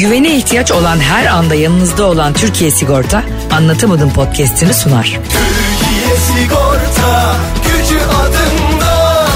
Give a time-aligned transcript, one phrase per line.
[0.00, 5.04] Güvene ihtiyaç olan her anda yanınızda olan Türkiye Sigorta anlatamadım podcast'ini sunar.
[5.04, 9.26] Türkiye Sigorta gücü adında.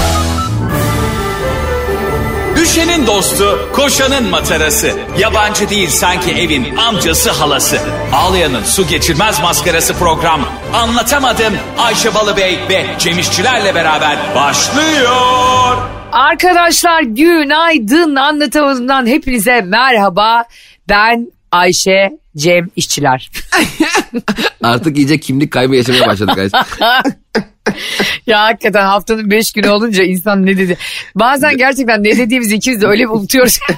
[2.55, 4.91] Düşenin dostu, koşanın matarası.
[5.19, 7.77] Yabancı değil sanki evin amcası halası.
[8.13, 10.41] Ağlayanın su geçirmez maskarası program.
[10.73, 15.77] Anlatamadım Ayşe Balıbey ve Cemişçilerle beraber başlıyor.
[16.15, 20.43] Arkadaşlar günaydın anlatamadığımdan hepinize merhaba.
[20.89, 23.31] Ben Ayşe Cem İşçiler.
[24.63, 26.37] Artık iyice kimlik kaybı yaşamaya başladık.
[26.37, 26.57] Ayşe.
[28.27, 30.77] ya hakikaten haftanın beş günü olunca insan ne dedi.
[31.15, 33.59] Bazen gerçekten ne dediğimizi ikimiz de öyle bir unutuyoruz.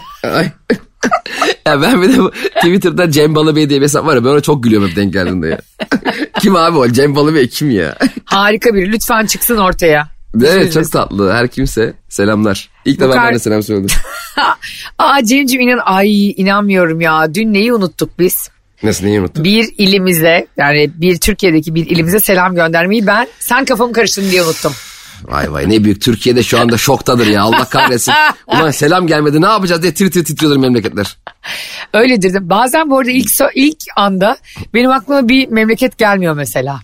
[1.66, 2.22] Ya ben bir de
[2.55, 5.48] Twitter'da Cem Balıbey diye bir hesap var ya ben ona çok gülüyorum hep denk geldiğinde
[5.48, 5.60] ya.
[6.40, 7.96] kim abi o Cem Balıbey kim ya?
[8.26, 10.16] Harika biri lütfen çıksın ortaya.
[10.46, 12.70] Evet çok tatlı her kimse selamlar.
[12.86, 13.96] İlk defa ben de selam söyledim.
[14.98, 17.34] Aa Cem'ciğim inan ay inanmıyorum ya.
[17.34, 18.50] Dün neyi unuttuk biz?
[18.84, 19.44] Nasıl neyi unuttum?
[19.44, 24.74] Bir ilimize yani bir Türkiye'deki bir ilimize selam göndermeyi ben sen kafamı karıştırdın diye unuttum.
[25.24, 28.13] Vay vay ne büyük Türkiye'de şu anda şoktadır ya Allah kahretsin.
[28.48, 31.18] Ulan selam gelmedi ne yapacağız diye tir tir titriyordur memleketler.
[31.93, 34.38] Öyledir de bazen bu arada ilk, ilk anda
[34.74, 36.80] benim aklıma bir memleket gelmiyor mesela.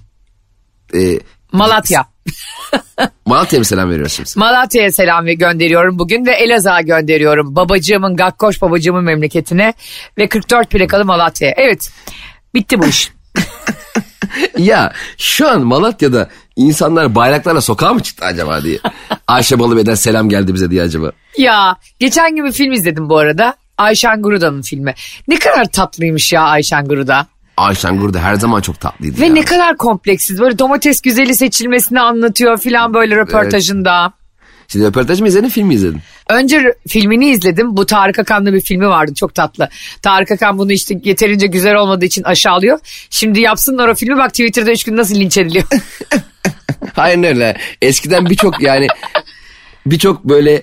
[0.96, 1.20] Ee,
[1.52, 2.12] Malatya.
[3.26, 4.26] Malatya'ya mı selam veriyorsun?
[4.36, 7.56] Malatya'ya selam ve gönderiyorum bugün ve Elazığ'a gönderiyorum.
[7.56, 9.74] Babacığımın Gakkoş babacığımın memleketine
[10.18, 11.54] ve 44 plakalı Malatya'ya.
[11.58, 11.92] Evet
[12.56, 13.12] bitti bu iş.
[14.58, 18.80] ya şu an Malatya'da insanlar bayraklarla sokağa mı çıktı acaba diye.
[19.28, 21.12] Ayşe Balıbey'den selam geldi bize diye acaba.
[21.38, 23.56] ya geçen gün bir film izledim bu arada.
[23.78, 24.94] Ayşen Guruda'nın filmi.
[25.28, 27.28] Ne kadar tatlıymış ya Ayşen Guruda.
[27.58, 29.34] Ayşen Gurda her zaman çok tatlıydı Ve ya.
[29.34, 30.40] ne kadar kompleksiz.
[30.40, 34.14] Böyle domates güzeli seçilmesini anlatıyor filan böyle röportajında.
[34.68, 36.00] Şimdi röportaj mı izledin film mi izledin?
[36.30, 37.78] Önce filmini izledim.
[37.78, 39.70] Bu Tarık Akan'lı bir filmi vardı çok tatlı.
[40.02, 42.80] Tarık Akan bunu işte yeterince güzel olmadığı için aşağılıyor.
[43.09, 45.66] Şimdi yapsınlar o filmi bak Twitter'da üç gün nasıl linç ediliyor.
[46.98, 47.58] Aynen öyle.
[47.81, 48.88] Eskiden birçok yani
[49.85, 50.53] birçok böyle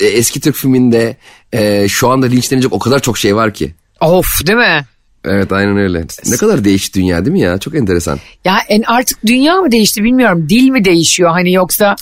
[0.00, 1.16] e, eski Türk filminde
[1.52, 3.74] e, şu anda linçlenecek o kadar çok şey var ki.
[4.00, 4.84] of değil mi?
[5.26, 6.04] Evet aynen öyle.
[6.26, 7.58] Ne kadar değişti dünya değil mi ya?
[7.58, 8.18] Çok enteresan.
[8.44, 10.46] Ya en artık dünya mı değişti bilmiyorum.
[10.48, 11.96] Dil mi değişiyor hani yoksa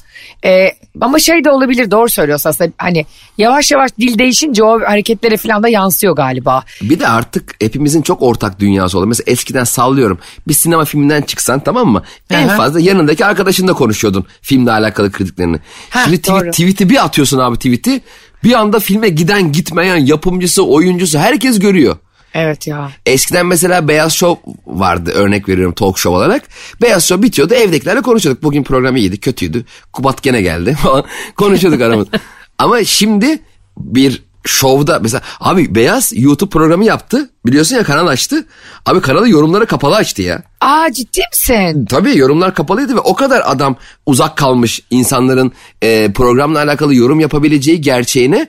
[0.45, 0.69] e,
[1.01, 2.73] ama şey de olabilir doğru söylüyorsun aslında.
[2.79, 3.07] Hani
[3.39, 6.65] yavaş yavaş dil değişince o hareketlere falan da yansıyor galiba.
[6.83, 9.07] Bir de artık hepimizin çok ortak dünyası oldu.
[9.07, 10.19] Mesela eskiden sallıyorum.
[10.49, 12.03] Bir sinema filminden çıksan tamam mı?
[12.31, 12.57] En Aha.
[12.57, 15.57] fazla yanındaki arkadaşınla konuşuyordun filmle alakalı kritiklerini.
[15.91, 18.01] Heh, Şimdi tweet, tweet'i bir atıyorsun abi tweet'i.
[18.45, 21.97] Bir anda filme giden gitmeyen yapımcısı oyuncusu herkes görüyor.
[22.35, 22.91] Evet ya.
[23.07, 26.43] Eskiden mesela Beyaz Show vardı örnek veriyorum talk show olarak.
[26.83, 28.43] Beyaz Show bitiyordu evdekilerle konuşuyorduk.
[28.43, 29.65] Bugün program iyiydi kötüydü.
[29.93, 31.05] Kubat gene geldi falan
[31.37, 32.19] konuşuyorduk aramızda.
[32.59, 33.39] Ama şimdi
[33.79, 37.31] bir şovda mesela abi Beyaz YouTube programı yaptı.
[37.47, 38.47] Biliyorsun ya kanal açtı.
[38.87, 40.43] Abi kanalı yorumlara kapalı açtı ya.
[40.61, 41.87] Aa ciddi misin?
[41.87, 45.53] Tabii yorumlar kapalıydı ve o kadar adam uzak kalmış insanların
[45.83, 48.49] e, programla alakalı yorum yapabileceği gerçeğine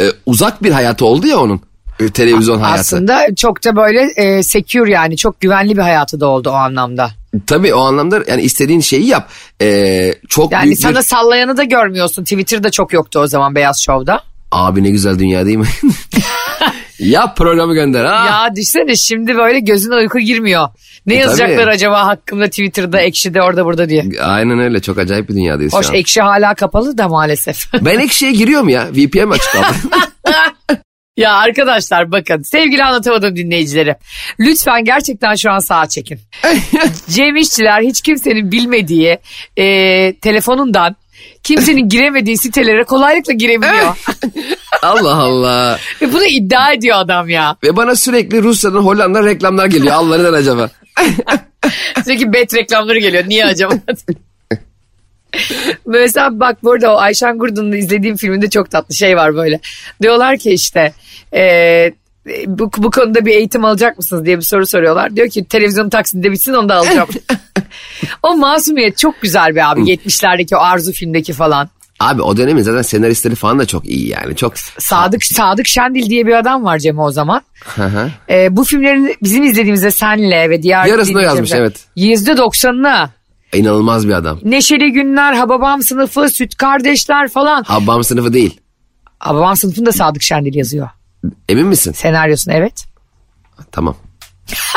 [0.00, 1.60] e, uzak bir hayatı oldu ya onun.
[2.00, 2.80] E, televizyon hayatı.
[2.80, 7.10] Aslında çok da böyle e, secure yani çok güvenli bir hayatı da oldu o anlamda.
[7.46, 9.28] Tabii o anlamda yani istediğin şeyi yap.
[9.62, 11.02] Ee, çok Yani büyük sana bir...
[11.02, 12.22] sallayanı da görmüyorsun.
[12.24, 14.20] Twitter'da çok yoktu o zaman Beyaz Show'da.
[14.52, 15.66] Abi ne güzel dünya değil mi?
[16.98, 18.26] yap programı gönder ha.
[18.26, 20.68] Ya düşsene şimdi böyle gözüne uyku girmiyor.
[21.06, 21.70] Ne E, yazacaklar tabii.
[21.70, 24.04] acaba hakkımda Twitter'da, Ekşi'de, orada burada diye.
[24.22, 25.96] Aynen öyle çok acayip bir dünyadayız Hoş şu an.
[25.96, 27.72] Ekşi hala kapalı da maalesef.
[27.84, 28.88] Ben ekşiye giriyorum ya.
[28.92, 29.54] VPN açık.
[31.16, 33.96] ya arkadaşlar bakın sevgili anlatamadım dinleyicileri.
[34.40, 36.20] Lütfen gerçekten şu an sağa çekin.
[37.08, 39.18] Cem İşçiler hiç kimsenin bilmediği
[39.56, 39.66] e,
[40.20, 40.96] telefonundan
[41.42, 43.96] kimsenin giremediği sitelere kolaylıkla girebiliyor.
[44.82, 45.78] Allah Allah.
[46.02, 47.56] Ve bunu iddia ediyor adam ya.
[47.64, 49.94] Ve bana sürekli Rusya'dan Hollanda'dan reklamlar geliyor.
[49.94, 50.70] Allah neden acaba?
[52.04, 53.24] Sürekli bet reklamları geliyor.
[53.26, 53.74] Niye acaba?
[55.86, 59.60] Mesela bak burada o Ayşen Gurdun'un izlediğim filminde çok tatlı şey var böyle.
[60.02, 60.92] Diyorlar ki işte
[61.34, 61.92] e,
[62.46, 65.16] bu, bu konuda bir eğitim alacak mısınız diye bir soru soruyorlar.
[65.16, 67.08] Diyor ki televizyon taksinde bitsin onu da alacağım.
[68.22, 69.80] o masumiyet çok güzel bir abi.
[69.80, 71.68] 70'lerdeki o Arzu filmdeki falan.
[72.00, 74.36] Abi o dönemin zaten senaristleri falan da çok iyi yani.
[74.36, 77.42] Çok Sadık Sadık Şendil diye bir adam var Cem o zaman.
[77.64, 78.10] Hı hı.
[78.30, 81.80] E, bu filmlerin bizim izlediğimizde senle ve diğer Yarısını yazmış, evet.
[81.96, 83.08] %90'ını
[83.54, 84.38] inanılmaz bir adam.
[84.42, 87.62] Neşeli Günler, Hababam Sınıfı, Süt Kardeşler falan.
[87.62, 88.60] Habbam sınıfı değil.
[89.18, 90.88] Hababam Sınıfı'nda Sadık Şendil yazıyor.
[91.48, 91.92] Emin misin?
[91.92, 92.84] Senaryosunu evet.
[93.72, 93.96] Tamam.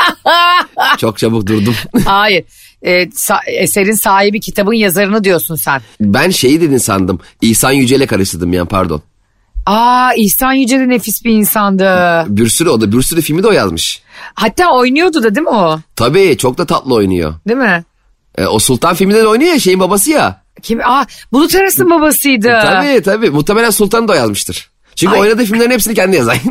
[0.97, 1.75] Çok çabuk durdum.
[2.05, 2.43] Hayır.
[2.81, 5.81] Ee, sa- eserin sahibi kitabın yazarını diyorsun sen.
[6.01, 7.19] ben şeyi dedin sandım.
[7.41, 9.01] İhsan Yücel'e karıştırdım yani pardon.
[9.65, 11.85] Aa İhsan Yüce de nefis bir insandı.
[12.27, 14.01] Bir sürü o da bir sürü filmi de o yazmış.
[14.33, 15.79] Hatta oynuyordu da değil mi o?
[15.95, 17.33] Tabii çok da tatlı oynuyor.
[17.47, 17.83] Değil mi?
[18.37, 20.41] E, o Sultan filminde de oynuyor ya şeyin babası ya.
[20.61, 20.81] Kim?
[20.81, 22.47] Aa Bulut Aras'ın babasıydı.
[22.61, 24.69] Tabii tabii muhtemelen Sultan da o yazmıştır.
[24.95, 25.19] Çünkü Ay.
[25.21, 26.37] oynadığı filmlerin hepsini kendi yazar.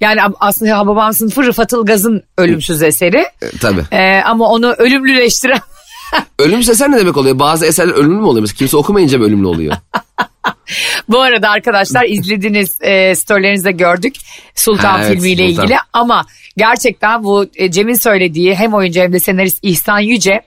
[0.00, 3.26] Yani aslında Hababam sınıfı Rıfat Ilgaz'ın ölümsüz eseri.
[3.60, 3.84] tabii.
[3.92, 5.60] Ee, ama onu ölümlüleştiren
[6.38, 7.38] Ölümsüz eser ne demek oluyor?
[7.38, 8.40] Bazı eserler ölümlü mü oluyor?
[8.40, 9.76] Mesela kimse okumayınca mı ölümlü oluyor?
[11.08, 14.14] Bu arada arkadaşlar izlediğiniz e, storylerinizde gördük
[14.54, 15.64] Sultan Ha, evet, filmiyle Sultan.
[15.64, 16.26] ilgili ama
[16.56, 20.40] gerçekten bu e, Cem'in söylediği hem oyuncu hem de senarist İhsan Yüce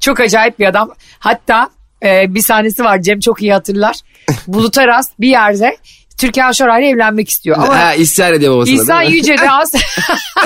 [0.00, 0.90] çok acayip bir adam.
[1.18, 1.70] Hatta
[2.02, 3.96] e, bir sahnesi var Cem çok iyi hatırlar.
[4.46, 5.76] Bulut Aras bir yerde
[6.18, 9.02] Türkan Şoray ile evlenmek istiyor ama ha, isyan ediyor babasına İhsan?
[9.02, 9.72] Yüce de az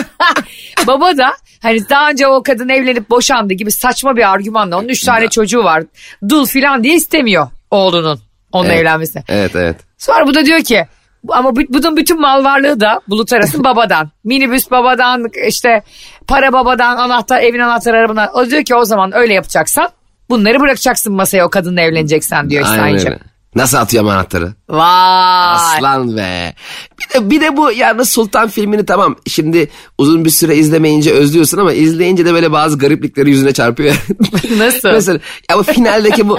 [0.87, 1.33] baba da
[1.63, 5.65] hani daha önce o kadın evlenip boşandı gibi saçma bir argümanla onun üç tane çocuğu
[5.65, 5.83] var
[6.29, 8.21] dul filan diye istemiyor oğlunun
[8.53, 8.83] onunla Evet.
[8.83, 9.25] evlenmesine.
[9.29, 9.77] Evet evet.
[9.99, 10.87] Sonra bu da diyor ki
[11.29, 14.11] ama bu- bunun bütün mal varlığı da Bulut Aras'ın babadan.
[14.25, 15.83] Minibüs babadan işte
[16.27, 18.29] para babadan anahtar evin anahtarı arabadan.
[18.35, 19.89] O diyor ki o zaman öyle yapacaksan
[20.31, 23.19] bunları bırakacaksın masaya o kadınla evleneceksen diyor İhsan Aynen öyle.
[23.55, 24.53] Nasıl atıyor anahtarı?
[24.69, 25.55] Vay.
[25.55, 26.55] Aslan be.
[27.01, 29.69] Bir de, bir de bu yani Sultan filmini tamam şimdi
[29.99, 33.95] uzun bir süre izlemeyince özlüyorsun ama izleyince de böyle bazı gariplikleri yüzüne çarpıyor.
[34.59, 34.89] Nasıl?
[34.93, 35.19] Mesela
[35.51, 36.39] ya bu finaldeki bu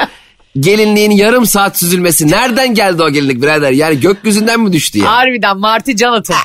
[0.60, 3.72] gelinliğin yarım saat süzülmesi nereden geldi o gelinlik birader?
[3.72, 5.12] Yani gökyüzünden mi düştü ya?
[5.12, 6.38] Harbiden Marty Jonathan.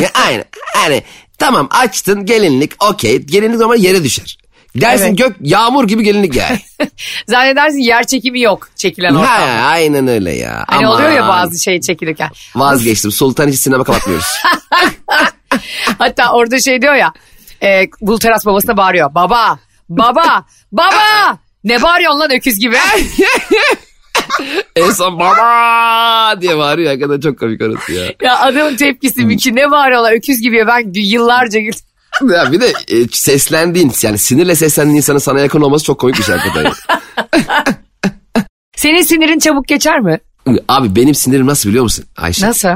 [0.00, 0.44] ya aynen.
[0.76, 1.02] Yani
[1.38, 3.18] tamam açtın gelinlik okey.
[3.18, 4.38] Gelinlik ama yere düşer.
[4.80, 5.18] Dersin Evet.
[5.18, 6.60] gök yağmur gibi gelinlik yani.
[7.28, 9.44] Zannedersin yer çekimi yok çekilen ha, ortamda.
[9.66, 10.64] aynen öyle ya.
[10.68, 10.96] Hani Aman.
[10.96, 12.30] oluyor ya bazı şey çekilirken.
[12.56, 13.12] Vazgeçtim.
[13.12, 14.26] Sultan hiç sinema kapatmıyoruz.
[15.98, 17.12] Hatta orada şey diyor ya.
[17.62, 19.14] E, Bulut Aras babasına bağırıyor.
[19.14, 19.58] Baba,
[19.88, 21.38] baba, baba.
[21.66, 22.76] Ne bağırıyorsun lan öküz gibi?
[24.76, 26.90] en son baba diye bağırıyor.
[26.90, 28.04] Hakikaten çok komik orası ya.
[28.22, 32.30] ya adamın tepkisi Miki ne bağırıyorlar öküz gibi ya ben yıllarca güldüm.
[32.34, 36.22] ya bir de e, seslendiğin yani sinirle seslendiğin insanın sana yakın olması çok komik bir
[36.22, 36.72] şey hakikaten.
[38.76, 40.18] Senin sinirin çabuk geçer mi?
[40.68, 42.46] Abi benim sinirim nasıl biliyor musun Ayşe?
[42.46, 42.68] Nasıl?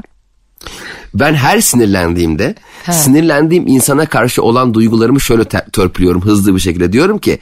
[1.15, 2.93] Ben her sinirlendiğimde He.
[2.93, 6.93] sinirlendiğim insana karşı olan duygularımı şöyle törpülüyorum hızlı bir şekilde.
[6.93, 7.39] Diyorum ki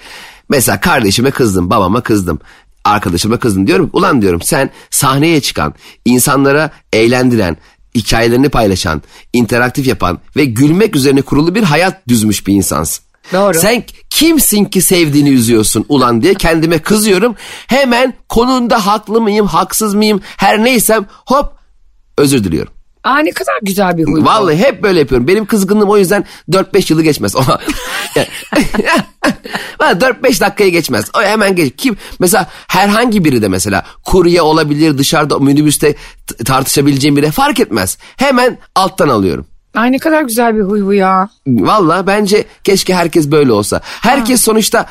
[0.48, 2.40] mesela kardeşime kızdım, babama kızdım,
[2.84, 3.66] arkadaşıma kızdım.
[3.66, 5.74] Diyorum ulan diyorum sen sahneye çıkan,
[6.04, 7.56] insanlara eğlendiren,
[7.94, 9.02] hikayelerini paylaşan,
[9.32, 13.04] interaktif yapan ve gülmek üzerine kurulu bir hayat düzmüş bir insansın.
[13.32, 13.58] Doğru.
[13.58, 17.36] Sen kimsin ki sevdiğini üzüyorsun ulan diye kendime kızıyorum.
[17.66, 21.52] Hemen konunda haklı mıyım, haksız mıyım, her neysem hop
[22.18, 22.72] özür diliyorum.
[23.04, 24.24] Aa ne kadar güzel bir huy.
[24.24, 25.28] Vallahi hep böyle yapıyorum.
[25.28, 27.34] Benim kızgınlığım o yüzden 4-5 yılı geçmez.
[29.78, 31.10] Ama Valla 4-5 dakikayı geçmez.
[31.18, 31.72] O hemen geç.
[31.76, 35.94] Kim mesela herhangi biri de mesela kurye olabilir dışarıda minibüste
[36.44, 37.98] tartışabileceğim biri fark etmez.
[38.16, 39.46] Hemen alttan alıyorum.
[39.74, 41.28] Ay ne kadar güzel bir huy bu ya.
[41.46, 43.80] Valla bence keşke herkes böyle olsa.
[43.84, 44.86] Herkes sonuçta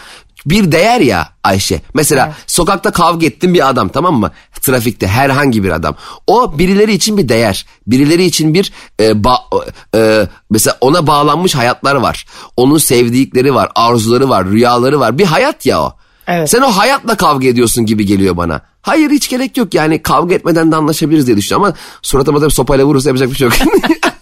[0.49, 1.81] bir değer ya Ayşe.
[1.93, 4.31] Mesela sokakta kavga ettin bir adam tamam mı?
[4.61, 5.95] Trafikte herhangi bir adam.
[6.27, 7.65] O birileri için bir değer.
[7.87, 12.25] Birileri için bir e, ba- e, mesela ona bağlanmış hayatlar var.
[12.57, 15.17] Onun sevdikleri var, arzuları var, rüyaları var.
[15.17, 15.93] Bir hayat ya o.
[16.27, 16.49] Evet.
[16.49, 18.61] Sen o hayatla kavga ediyorsun gibi geliyor bana.
[18.81, 22.85] Hayır hiç gerek yok yani kavga etmeden de anlaşabiliriz diye düşünüyorum ama suratıma da sopayla
[22.85, 23.53] vurursa yapacak bir şey yok.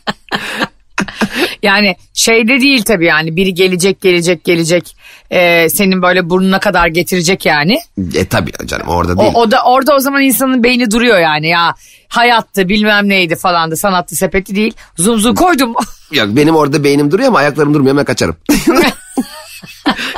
[1.66, 4.96] Yani şeyde değil tabii yani biri gelecek gelecek gelecek
[5.32, 7.80] e, senin böyle burnuna kadar getirecek yani.
[8.16, 9.32] e tabii canım orada değil.
[9.36, 11.76] O, o da orada o zaman insanın beyni duruyor yani ya
[12.08, 14.74] hayattı bilmem neydi falandı sanattı sepeti değil.
[14.98, 15.74] Zum zum koydum.
[16.12, 18.36] Yok benim orada beynim duruyor ama ayaklarım durmuyor hemen kaçarım.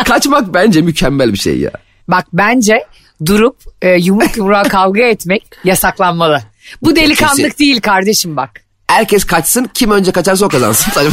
[0.05, 1.71] Kaçmak bence mükemmel bir şey ya.
[2.07, 2.85] Bak bence
[3.25, 6.41] durup e, yumruk yumruğa kavga etmek yasaklanmalı.
[6.81, 7.57] Bu delikanlık Kesin.
[7.59, 8.66] değil kardeşim bak.
[8.97, 10.93] Herkes kaçsın kim önce kaçarsa o kazansın.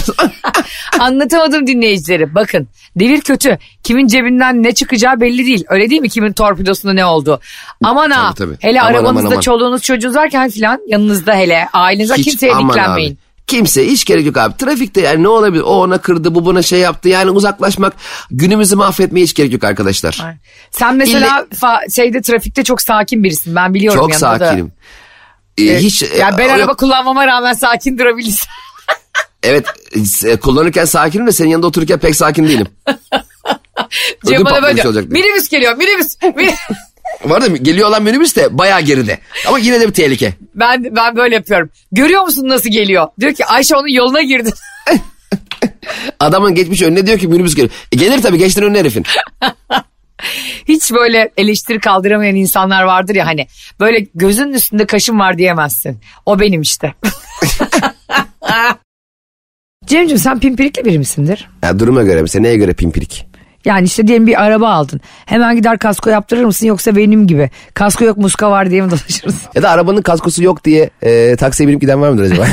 [1.01, 2.35] Anlatamadım dinleyicileri.
[2.35, 3.59] Bakın devir kötü.
[3.83, 5.65] Kimin cebinden ne çıkacağı belli değil.
[5.69, 6.09] Öyle değil mi?
[6.09, 7.41] Kimin torpidosunda ne oldu?
[7.83, 8.35] Aman ha.
[8.35, 8.57] Tabii, tabii.
[8.61, 9.41] Hele Aman, arabanızda aman, aman.
[9.41, 13.17] çoluğunuz çocuğunuz varken filan yanınızda hele ailenizde Hiç kimseye abi.
[13.47, 14.57] Kimse hiç gerek yok abi.
[14.57, 15.63] Trafikte yani ne olabilir?
[15.63, 17.09] O ona kırdı, bu buna şey yaptı.
[17.09, 17.93] Yani uzaklaşmak,
[18.31, 20.21] günümüzü mahvetmeye hiç gerek yok arkadaşlar.
[20.25, 20.35] Ay.
[20.71, 23.57] Sen mesela fa- şeyde trafikte çok sakin birisin.
[23.57, 24.57] Ben biliyorum Çok yanında da.
[25.59, 26.79] Ee, hiç Ya ben e, araba yok.
[26.79, 28.49] kullanmama rağmen sakin durabilirsin.
[29.43, 29.67] Evet
[30.25, 32.67] e, kullanırken sakinim de senin yanında otururken pek sakin değilim.
[34.27, 36.17] Cem bana böyle olacak minibüs geliyor minibüs.
[36.23, 36.55] Min-
[37.25, 39.19] Var da geliyor olan minibüs de bayağı geride.
[39.49, 40.35] Ama yine de bir tehlike.
[40.55, 41.71] ben ben böyle yapıyorum.
[41.93, 43.09] Görüyor musun nasıl geliyor?
[43.21, 44.51] Diyor ki Ayşe onun yoluna girdi.
[46.21, 47.73] Adamın geçmiş önüne diyor ki minibüs geliyor.
[47.93, 49.05] E, gelir tabii geçtin önüne herifin.
[50.69, 53.47] Hiç böyle eleştiri kaldıramayan insanlar vardır ya hani.
[53.81, 56.01] Böyle gözünün üstünde kaşın var diyemezsin.
[56.27, 56.95] O benim işte.
[59.87, 61.49] Cemciğim sen pimpirikli biri misindir?
[61.63, 63.27] Ya duruma göre mesela neye göre pimpirik?
[63.65, 65.01] Yani işte diyelim bir araba aldın.
[65.27, 67.51] Hemen gider kasko yaptırır mısın yoksa benim gibi?
[67.75, 69.35] Kasko yok muska var diye mi dolaşırsın?
[69.55, 72.47] Ya da arabanın kaskosu yok diye e, taksiye binip giden var mıdır acaba?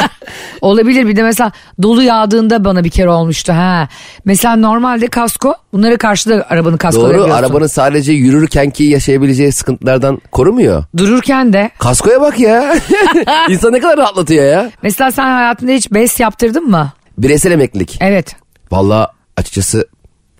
[0.60, 3.52] Olabilir bir de mesela dolu yağdığında bana bir kere olmuştu.
[3.52, 3.88] ha.
[4.24, 10.84] Mesela normalde kasko bunları karşıda arabanın kaskoları Doğru arabanın sadece yürürkenki yaşayabileceği sıkıntılardan korumuyor.
[10.96, 12.74] Dururken de Kaskoya bak ya.
[13.48, 14.70] İnsan ne kadar rahatlatıyor ya.
[14.82, 16.92] mesela sen hayatında hiç BES yaptırdın mı?
[17.18, 17.98] Bireysel emeklilik.
[18.00, 18.36] Evet
[18.72, 19.88] Vallahi açıkçası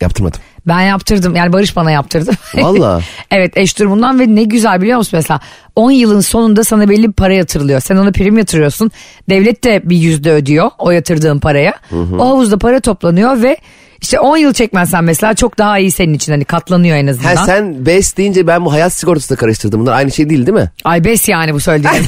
[0.00, 0.40] yaptırmadım.
[0.66, 2.30] ben yaptırdım yani Barış bana yaptırdı.
[2.54, 3.00] Valla.
[3.30, 5.40] evet eş durumundan ve ne güzel biliyor musun mesela
[5.76, 7.80] 10 yılın sonunda sana belli bir para yatırılıyor.
[7.80, 8.90] Sen ona prim yatırıyorsun.
[9.28, 11.74] Devlet de bir yüzde ödüyor o yatırdığın paraya.
[12.18, 13.56] O havuzda para toplanıyor ve
[14.00, 17.36] işte 10 yıl çekmezsen mesela çok daha iyi senin için hani katlanıyor en azından.
[17.36, 19.80] Ha sen BES deyince ben bu hayat sigortası da karıştırdım.
[19.80, 20.70] Bunlar aynı şey değil değil mi?
[20.84, 21.94] Ay bes yani bu söylediğin.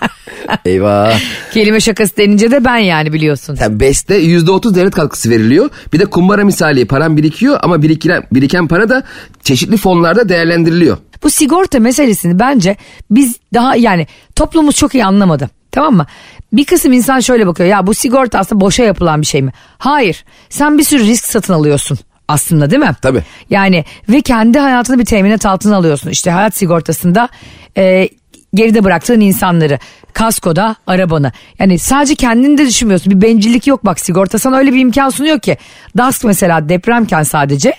[0.64, 1.18] Eyvah.
[1.52, 3.58] Kelime şakası denince de ben yani biliyorsun.
[3.60, 5.70] Yani BES'te %30 devlet katkısı veriliyor.
[5.92, 9.02] Bir de kumbara misali param birikiyor ama biriken, biriken para da
[9.42, 10.96] çeşitli fonlarda değerlendiriliyor.
[11.22, 12.76] Bu sigorta meselesini bence
[13.10, 15.50] biz daha yani toplumumuz çok iyi anlamadı.
[15.72, 16.06] Tamam mı?
[16.52, 19.52] Bir kısım insan şöyle bakıyor ya bu sigorta aslında boşa yapılan bir şey mi?
[19.78, 20.24] Hayır.
[20.48, 21.98] Sen bir sürü risk satın alıyorsun
[22.28, 22.94] aslında değil mi?
[23.02, 23.22] Tabii.
[23.50, 26.10] Yani ve kendi hayatını bir teminat altına alıyorsun.
[26.10, 27.28] İşte hayat sigortasında
[27.76, 28.08] e,
[28.56, 29.78] geride bıraktığın insanları,
[30.12, 31.32] kaskoda arabanı.
[31.58, 33.12] Yani sadece kendini de düşünmüyorsun.
[33.12, 35.56] Bir bencillik yok bak sigorta sana öyle bir imkan sunuyor ki.
[35.96, 37.72] DASK mesela depremken sadece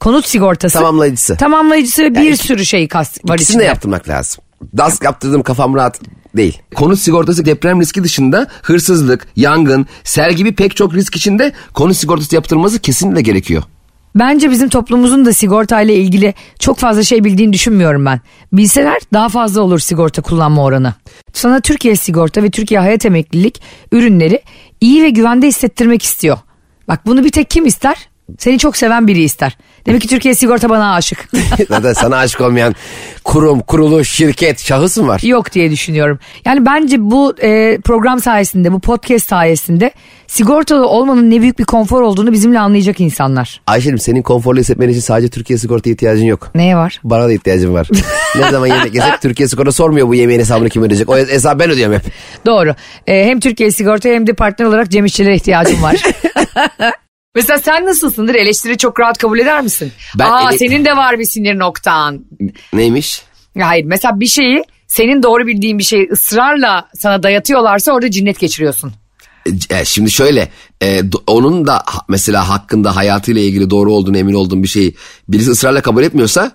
[0.00, 0.78] konut sigortası.
[0.78, 1.36] Tamamlayıcısı.
[1.36, 3.58] Tamamlayıcısı ve bir iki- sürü şey kas, var içinde.
[3.62, 4.44] de yaptırmak lazım.
[4.76, 6.00] DASK yaptırdım kafam rahat
[6.36, 6.58] değil.
[6.74, 12.34] Konut sigortası deprem riski dışında hırsızlık, yangın, sel gibi pek çok risk içinde konut sigortası
[12.34, 13.62] yaptırılması kesinlikle gerekiyor.
[14.16, 18.20] Bence bizim toplumumuzun da sigortayla ilgili çok fazla şey bildiğini düşünmüyorum ben.
[18.52, 20.94] Bilseler daha fazla olur sigorta kullanma oranı.
[21.32, 24.42] Sana Türkiye sigorta ve Türkiye hayat emeklilik ürünleri
[24.80, 26.38] iyi ve güvende hissettirmek istiyor.
[26.88, 28.08] Bak bunu bir tek kim ister?
[28.38, 29.56] Seni çok seven biri ister.
[29.86, 31.28] Demek ki Türkiye sigorta bana aşık.
[31.68, 32.74] Zaten sana aşık olmayan
[33.24, 35.20] kurum, kuruluş, şirket, şahıs mı var?
[35.24, 36.18] Yok diye düşünüyorum.
[36.44, 39.90] Yani bence bu e, program sayesinde, bu podcast sayesinde
[40.26, 43.60] sigortalı olmanın ne büyük bir konfor olduğunu bizimle anlayacak insanlar.
[43.66, 46.50] Ayşe'cim senin konforlu hissetmen için sadece Türkiye sigorta ihtiyacın yok.
[46.54, 47.00] Neye var?
[47.04, 47.88] Bana da ihtiyacım var.
[48.40, 51.08] ne zaman yemek yesek Türkiye sigorta sormuyor bu yemeğin hesabını kim ödeyecek.
[51.08, 52.02] O hesabı ben ödüyorum hep.
[52.46, 52.74] Doğru.
[53.06, 56.02] Ee, hem Türkiye sigorta hem de partner olarak Cem İşçilere ihtiyacım var.
[57.36, 58.34] Mesela sen nasılsındır?
[58.34, 59.92] Eleştiri çok rahat kabul eder misin?
[60.18, 62.24] Ben Aa ele- senin de var bir sinir noktan.
[62.72, 63.22] Neymiş?
[63.58, 68.92] Hayır mesela bir şeyi senin doğru bildiğin bir şeyi ısrarla sana dayatıyorlarsa orada cinnet geçiriyorsun.
[69.70, 70.48] E, şimdi şöyle
[70.82, 74.94] e, onun da mesela hakkında hayatıyla ilgili doğru olduğunu emin olduğum bir şeyi
[75.28, 76.52] birisi ısrarla kabul etmiyorsa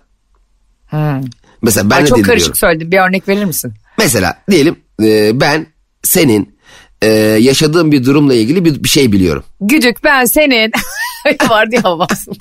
[1.61, 2.91] mesela ben Ay, çok karışık söyledim.
[2.91, 3.73] Bir örnek verir misin?
[3.97, 5.67] Mesela diyelim e, ben
[6.03, 6.55] senin
[7.01, 7.07] e,
[7.39, 9.43] yaşadığın bir durumla ilgili bir, bir şey biliyorum.
[9.61, 10.71] Güdük ben senin.
[11.49, 12.31] Vardı ya babası.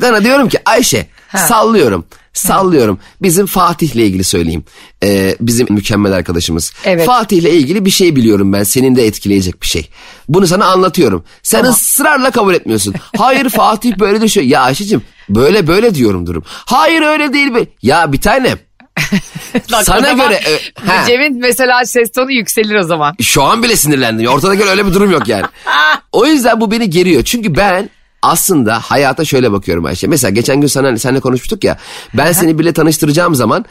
[0.00, 4.64] Sana diyorum ki Ayşe sallıyorum sallıyorum bizim Fatih'le ilgili söyleyeyim.
[5.02, 6.72] E, bizim mükemmel arkadaşımız.
[6.84, 7.06] Evet.
[7.06, 9.88] Fatih'le ilgili bir şey biliyorum ben senin de etkileyecek bir şey.
[10.28, 11.24] Bunu sana anlatıyorum.
[11.42, 12.94] Sen ısrarla kabul etmiyorsun.
[13.16, 14.48] Hayır Fatih böyle şey.
[14.48, 16.44] Ya Ayşe'cim böyle böyle diyorum durum.
[16.46, 17.66] Hayır öyle değil be.
[17.82, 18.58] Ya bir tanem.
[19.72, 21.04] Bak, Sana göre, e, ha.
[21.06, 23.14] Cem'in mesela ses tonu yükselir o zaman.
[23.20, 24.26] Şu an bile sinirlendim.
[24.26, 25.46] Ortada gel öyle bir durum yok yani.
[26.12, 27.22] o yüzden bu beni geriyor.
[27.22, 27.90] Çünkü ben
[28.22, 30.06] aslında hayata şöyle bakıyorum Ayşe.
[30.06, 31.78] Mesela geçen gün sana seninle konuşmuştuk ya.
[32.14, 33.64] Ben seni bile tanıştıracağım zaman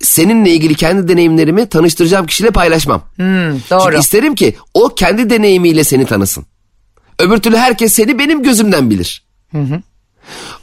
[0.00, 3.02] seninle ilgili kendi deneyimlerimi tanıştıracağım kişiyle paylaşmam.
[3.70, 3.82] Doğru.
[3.84, 6.46] Çünkü isterim ki o kendi deneyimiyle seni tanısın.
[7.18, 9.24] Öbür türlü herkes seni benim gözümden bilir.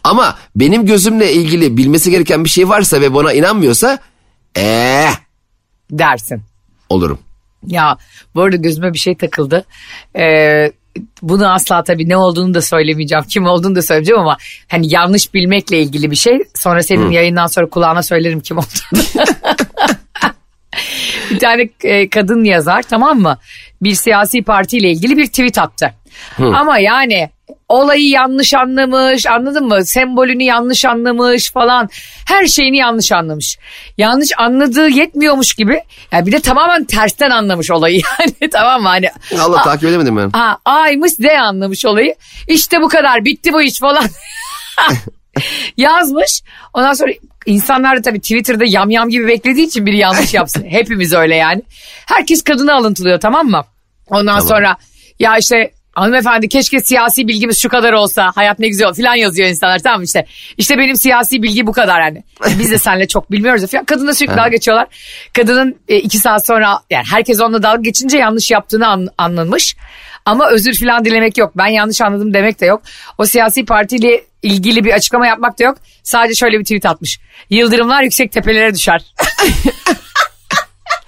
[0.04, 4.00] Ama benim gözümle ilgili bilmesi gereken bir şey varsa ve bana inanmıyorsa
[4.58, 5.10] eee
[5.92, 6.42] Dersin.
[6.90, 7.20] olurum.
[7.68, 7.98] Ya
[8.36, 9.66] bu arada gözüme bir şey takıldı.
[10.16, 10.72] Ee,
[11.22, 13.24] bunu asla tabii ne olduğunu da söylemeyeceğim.
[13.24, 14.38] Kim olduğunu da söyleyeceğim ama
[14.68, 16.40] hani yanlış bilmekle ilgili bir şey.
[16.56, 19.04] Sonra senin yayından sonra kulağına söylerim kim olduğunu.
[21.30, 23.38] bir tane e, kadın yazar tamam mı?
[23.82, 25.94] Bir siyasi partiyle ilgili bir tweet attı.
[26.38, 27.30] Ama yani
[27.70, 29.86] olayı yanlış anlamış anladın mı?
[29.86, 31.90] Sembolünü yanlış anlamış falan.
[32.28, 33.58] Her şeyini yanlış anlamış.
[33.98, 35.82] Yanlış anladığı yetmiyormuş gibi.
[36.12, 38.88] Yani bir de tamamen tersten anlamış olayı yani tamam mı?
[38.88, 39.10] Hani
[39.40, 40.30] Allah takip edemedim ben.
[40.30, 42.16] Ha, A'ymış Z anlamış olayı.
[42.48, 44.06] İşte bu kadar bitti bu iş falan.
[45.78, 46.42] Yazmış.
[46.74, 47.12] Ondan sonra
[47.50, 50.66] insanlar da tabii Twitter'da yamyam gibi beklediği için biri yanlış yapsın.
[50.70, 51.62] Hepimiz öyle yani.
[52.06, 53.66] Herkes kadını alıntılıyor tamam mı?
[54.08, 54.78] Ondan sonra
[55.20, 59.80] ya işte hanımefendi keşke siyasi bilgimiz şu kadar olsa hayat ne güzel falan yazıyor insanlar
[59.80, 60.26] tamam işte.
[60.58, 62.24] İşte benim siyasi bilgi bu kadar hani.
[62.60, 63.86] Biz de seninle çok bilmiyoruz falan.
[63.86, 64.88] Kadınla sürekli dalga geçiyorlar.
[65.34, 69.76] Kadının e, iki saat sonra yani herkes onunla dalga geçince yanlış yaptığını an, anlamış.
[70.26, 71.52] Ama özür falan dilemek yok.
[71.58, 72.82] Ben yanlış anladım demek de yok.
[73.18, 75.78] O siyasi partiyle ilgili bir açıklama yapmak da yok.
[76.04, 77.20] Sadece şöyle bir tweet atmış.
[77.50, 79.02] Yıldırımlar yüksek tepelere düşer.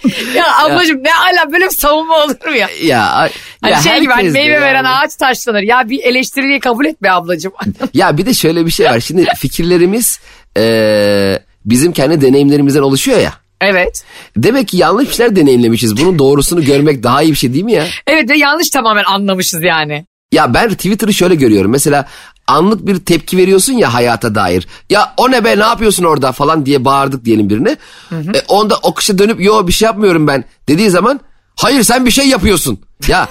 [0.36, 2.70] ya ablacığım ne ala böyle bir savunma olur mu ya?
[2.84, 3.30] Ya,
[3.62, 4.62] Hani ya şey gibi hani meyve yani.
[4.64, 5.62] veren ağaç taşlanır.
[5.62, 7.52] Ya bir eleştiriyi kabul et be ablacığım.
[7.94, 9.00] Ya bir de şöyle bir şey var.
[9.00, 10.20] Şimdi fikirlerimiz
[10.58, 13.34] eee, bizim kendi deneyimlerimizden oluşuyor ya.
[13.62, 14.04] evet.
[14.38, 15.98] Demek ki yanlış bir şeyler deneyimlemişiz.
[15.98, 17.86] Bunun doğrusunu görmek daha iyi bir şey değil mi ya?
[18.08, 20.06] Evet ve yanlış tamamen anlamışız yani.
[20.32, 21.72] Ya ben Twitter'ı şöyle görüyorum.
[21.72, 22.06] Mesela
[22.48, 24.68] anlık bir tepki veriyorsun ya hayata dair.
[24.90, 27.78] Ya o ne be ne yapıyorsun orada falan diye bağırdık diyelim birine.
[28.12, 31.20] E, onda o kişi dönüp yo bir şey yapmıyorum ben dediği zaman
[31.56, 32.80] hayır sen bir şey yapıyorsun.
[33.08, 33.28] Ya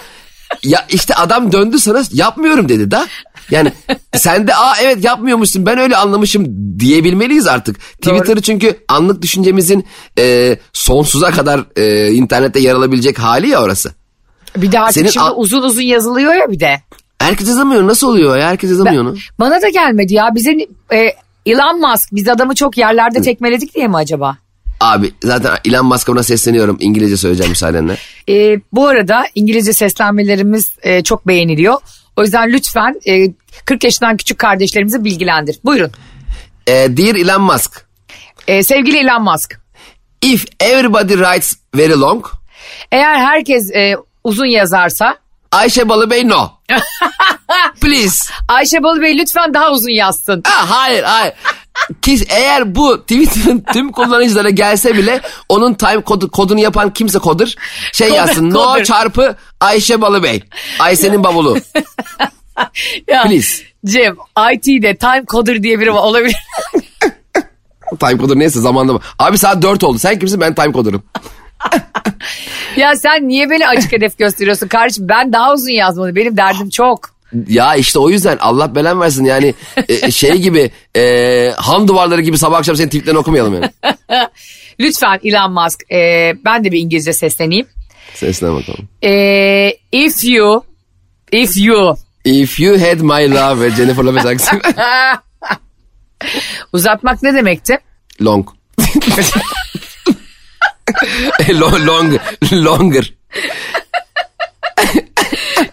[0.62, 3.06] ya işte adam döndü sana yapmıyorum dedi da.
[3.50, 3.72] Yani
[4.16, 6.46] sen de aa evet yapmıyormuşsun ben öyle anlamışım
[6.78, 7.80] diyebilmeliyiz artık.
[7.80, 9.86] Twitter'ı çünkü anlık düşüncemizin
[10.18, 13.92] e, sonsuza kadar e, internette yer alabilecek hali ya orası.
[14.56, 16.82] Bir de artık Senin şimdi uzun uzun yazılıyor ya bir de.
[17.20, 19.16] Herkes yazamıyor nasıl oluyor ya herkes yazamıyor onu.
[19.38, 20.34] Bana da gelmedi ya.
[20.34, 20.56] Bize
[20.92, 21.12] e,
[21.46, 24.36] Elon Musk biz adamı çok yerlerde tekmeledik diye mi acaba?
[24.80, 26.76] Abi zaten Elon Musk'a buna sesleniyorum.
[26.80, 27.96] İngilizce söyleyeceğim müsaadenle.
[28.28, 31.74] E, bu arada İngilizce seslenmelerimiz e, çok beğeniliyor.
[32.16, 33.32] O yüzden lütfen e,
[33.64, 35.58] 40 yaşından küçük kardeşlerimizi bilgilendir.
[35.64, 35.90] Buyurun.
[36.66, 37.86] Ee, Dear Elon Musk.
[38.48, 39.60] E, sevgili Elon Musk.
[40.22, 42.26] If everybody writes very long,
[42.92, 45.16] Eğer herkes e, uzun yazarsa
[45.52, 46.50] Ayşe Balıbey no.
[47.80, 48.32] Please.
[48.48, 50.42] Ayşe Balıbey lütfen daha uzun yazsın.
[50.46, 51.34] Ha, hayır hayır.
[52.02, 57.52] Kis, eğer bu Twitter'ın tüm kullanıcılara gelse bile onun time kodu, kodunu yapan kimse kodur.
[57.92, 58.84] Şey Kodur, yazsın no kodur.
[58.84, 60.42] çarpı Ayşe Balıbey.
[60.78, 61.58] Ayşe'nin bavulu.
[63.08, 63.62] Ya, Please.
[63.86, 64.16] Cem
[64.52, 66.36] IT'de time coder diye biri olabilir.
[68.00, 68.92] time kodur neyse zamanda?
[69.18, 69.98] Abi saat 4 oldu.
[69.98, 71.02] Sen kimsin ben time kodurum.
[72.76, 75.08] Ya sen niye beni açık hedef gösteriyorsun kardeşim?
[75.08, 76.16] Ben daha uzun yazmalı.
[76.16, 77.20] Benim derdim çok.
[77.48, 79.54] Ya işte o yüzden Allah belen versin yani
[79.88, 83.70] e, şey gibi e, han duvarları gibi sabah akşam senin tweetlerini okumayalım yani.
[84.80, 87.66] Lütfen Elon Musk e, ben de bir İngilizce sesleneyim.
[88.14, 88.88] Sesine bakalım.
[89.04, 90.64] E, if you
[91.32, 94.24] if you If you had my love ve Jennifer Lopez
[96.72, 97.78] uzatmak ne demekti?
[98.20, 98.48] long.
[101.50, 102.18] long, long,
[102.52, 103.14] longer.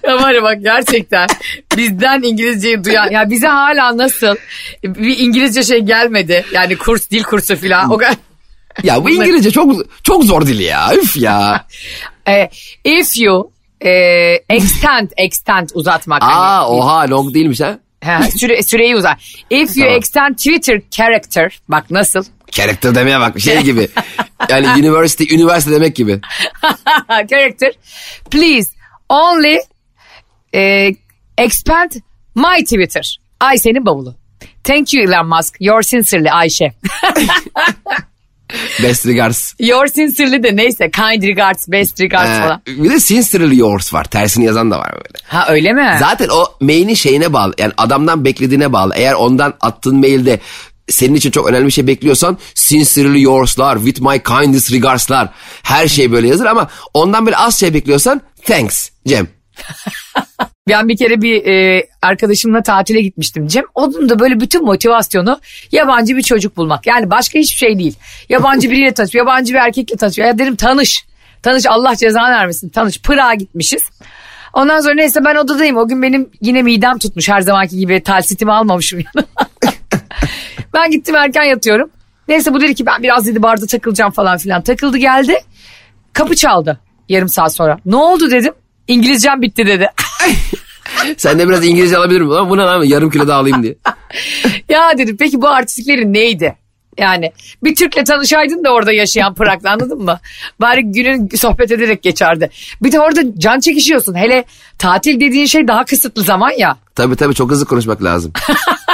[0.07, 1.27] Ya var ya bak gerçekten
[1.77, 4.35] bizden İngilizceyi duyan ya bize hala nasıl
[4.83, 8.15] bir İngilizce şey gelmedi yani kurs dil kursu falan o kadar.
[8.83, 10.93] Ya bu İngilizce çok çok zor dil ya.
[10.95, 11.65] Üf ya.
[12.29, 12.49] E,
[12.83, 13.51] if you
[13.85, 13.89] e,
[14.49, 16.23] extend extend uzatmak.
[16.23, 16.33] hani.
[16.33, 17.79] Aa oha long değilmiş ha.
[18.37, 19.43] Süre, süreyi uzar.
[19.49, 19.97] If you Tamam.
[19.97, 23.89] extend Twitter character bak nasıl Character demeye bak şey gibi.
[24.49, 26.21] Yani university, üniversite demek gibi.
[27.29, 27.71] character
[28.31, 28.69] please
[29.09, 29.59] only
[30.55, 30.91] e,
[31.37, 31.91] expand
[32.35, 33.19] my Twitter.
[33.39, 34.15] Ayşe'nin bavulu.
[34.63, 35.55] Thank you Elon Musk.
[35.59, 36.73] Your sincerely Ayşe.
[38.83, 39.53] Best regards.
[39.59, 42.61] Your sincerely de neyse kind regards best regards Ee, falan.
[42.67, 44.03] bir de sincerely yours var.
[44.03, 45.17] Tersini yazan da var böyle.
[45.27, 45.95] Ha öyle mi?
[45.99, 47.53] Zaten o mailin şeyine bağlı.
[47.57, 48.93] Yani adamdan beklediğine bağlı.
[48.95, 50.39] Eğer ondan attığın mailde
[50.89, 55.29] senin için çok önemli bir şey bekliyorsan sincerely yours'lar, with my kindest regards'lar
[55.63, 59.27] her şey böyle yazır ama ondan böyle az şey bekliyorsan thanks Cem.
[60.69, 63.63] Ben bir kere bir e, arkadaşımla tatile gitmiştim Cem.
[63.75, 65.39] Onun da böyle bütün motivasyonu
[65.71, 66.87] yabancı bir çocuk bulmak.
[66.87, 67.95] Yani başka hiçbir şey değil.
[68.29, 70.17] Yabancı biriyle tanış, yabancı bir erkekle tanış.
[70.17, 71.05] Ya dedim tanış.
[71.43, 72.69] Tanış Allah cezanı vermesin.
[72.69, 73.01] Tanış.
[73.01, 73.83] Pırağa gitmişiz.
[74.53, 75.77] Ondan sonra neyse ben odadayım.
[75.77, 77.29] O gün benim yine midem tutmuş.
[77.29, 78.99] Her zamanki gibi talsitimi almamışım.
[80.77, 81.89] ben gittim erken yatıyorum.
[82.27, 84.61] Neyse bu dedi ki ben biraz dedi barda takılacağım falan filan.
[84.61, 85.39] Takıldı geldi.
[86.13, 87.77] Kapı çaldı yarım saat sonra.
[87.85, 88.53] Ne oldu dedim.
[88.87, 89.87] İngilizcem bitti dedi.
[91.17, 92.31] Sen de biraz İngilizce alabilir miyim?
[92.31, 93.75] Lan Bu ne lan yarım kilo daha alayım diye.
[94.69, 96.55] Ya dedim peki bu artistliklerin neydi?
[96.97, 97.31] Yani
[97.63, 100.19] bir Türk'le tanışaydın da orada yaşayan Prag'la anladın mı?
[100.61, 102.49] Bari günün sohbet ederek geçerdi.
[102.81, 104.15] Bir de orada can çekişiyorsun.
[104.15, 104.43] Hele
[104.77, 106.77] tatil dediğin şey daha kısıtlı zaman ya.
[106.95, 108.31] Tabii tabii çok hızlı konuşmak lazım.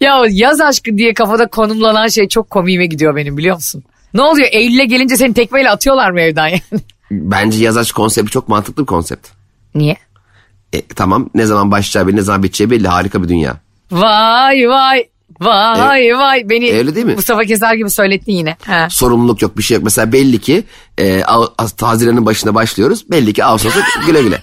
[0.00, 3.84] Ya yaz aşkı diye kafada konumlanan şey çok komiğime gidiyor benim biliyor musun?
[4.14, 6.60] Ne oluyor Eylül'e gelince seni tekmeyle atıyorlar mı evden yani?
[7.10, 9.28] Bence yaz aşk konsepti çok mantıklı bir konsept.
[9.74, 9.96] Niye?
[10.72, 13.56] E, tamam ne zaman başlayacağı belli ne zaman biteceği belli harika bir dünya.
[13.92, 15.04] Vay vay
[15.40, 17.14] vay vay beni öyle değil mi?
[17.14, 18.56] Mustafa Keser gibi söylettin yine.
[18.66, 18.86] Ha.
[18.90, 19.84] sorumluluk yok bir şey yok.
[19.84, 20.64] Mesela belli ki
[20.98, 21.22] e,
[21.80, 23.10] Haziran'ın başında başlıyoruz.
[23.10, 24.42] Belli ki Ağustos'ta güle güle.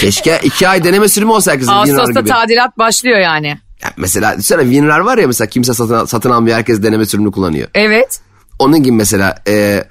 [0.00, 1.72] Keşke iki ay deneme sürümü olsa herkesin.
[1.72, 3.58] Ağustos'ta tadilat başlıyor yani.
[3.82, 7.68] Ya mesela düşünsene WinRAR var ya mesela kimse satın, satın almıyor herkes deneme sürümünü kullanıyor.
[7.74, 8.20] Evet.
[8.58, 9.84] Onun gibi mesela e,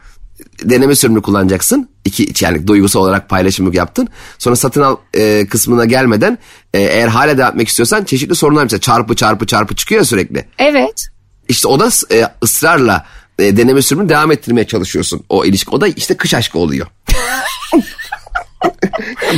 [0.64, 1.90] deneme sürümünü kullanacaksın.
[2.06, 4.08] İki yani duygusal olarak paylaşımı yaptın.
[4.38, 6.38] Sonra satın al e, kısmına gelmeden
[6.74, 10.46] e, eğer hala devam etmek istiyorsan çeşitli sorunlar mesela çarpı çarpı çarpı çıkıyor sürekli.
[10.60, 11.08] Evet.
[11.50, 13.06] İşte o da e, ısrarla
[13.40, 15.72] e, deneme sürümünü devam ettirmeye çalışıyorsun o ilişki.
[15.72, 16.88] O da işte kış aşkı oluyor.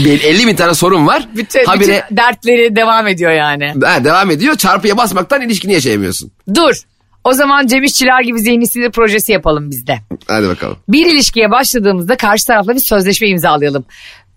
[0.06, 1.28] Bir 50 bin tane sorun var.
[1.36, 3.74] Bütün, Habire bütün dertleri devam ediyor yani.
[3.84, 4.56] Ha, devam ediyor.
[4.56, 6.32] Çarpıya basmaktan ilişkini yaşayamıyorsun.
[6.56, 6.76] Dur.
[7.24, 10.00] O zaman Cem İşçiler gibi zihni sinir projesi yapalım biz de.
[10.28, 10.78] Hadi bakalım.
[10.90, 13.86] Bir ilişkiye başladığımızda karşı tarafla bir sözleşme imzalayalım.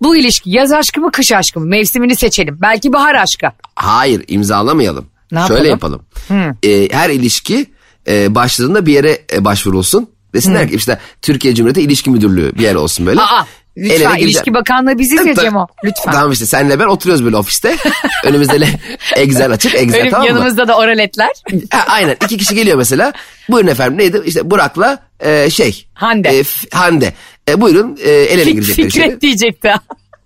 [0.03, 2.59] Bu ilişki yaz aşkı mı kış aşkı mı mevsimini seçelim.
[2.63, 3.47] Belki bahar aşkı.
[3.75, 5.07] Hayır imzalamayalım.
[5.33, 6.01] Ne Şöyle yapalım?
[6.31, 6.57] yapalım.
[6.65, 7.67] Ee, her ilişki
[8.09, 10.11] e, başladığında bir yere e, başvurulsun.
[10.35, 13.21] Desinler ki işte Türkiye Cumhuriyeti İlişki Müdürlüğü bir yer olsun böyle.
[13.21, 14.27] Aa El ele lütfen gireceksin.
[14.27, 15.45] ilişki bakanlığı biziz ya Tabii.
[15.45, 15.67] Cem o.
[15.85, 16.13] Lütfen.
[16.13, 17.77] Tamam işte senle ben oturuyoruz böyle ofiste.
[18.25, 18.81] Önümüzde le-
[19.17, 20.33] Excel açık Excel Önüm, tamam mı?
[20.33, 21.31] yanımızda da oraletler.
[21.71, 23.13] Ha, aynen iki kişi geliyor mesela.
[23.49, 24.23] Buyurun efendim neydi?
[24.25, 25.87] İşte Burak'la e, şey.
[25.95, 26.29] Hande.
[26.29, 27.13] E, Hande.
[27.49, 28.85] E, buyurun e, el ele girecekler.
[28.85, 29.21] Fikret içeri.
[29.21, 29.73] diyecekti.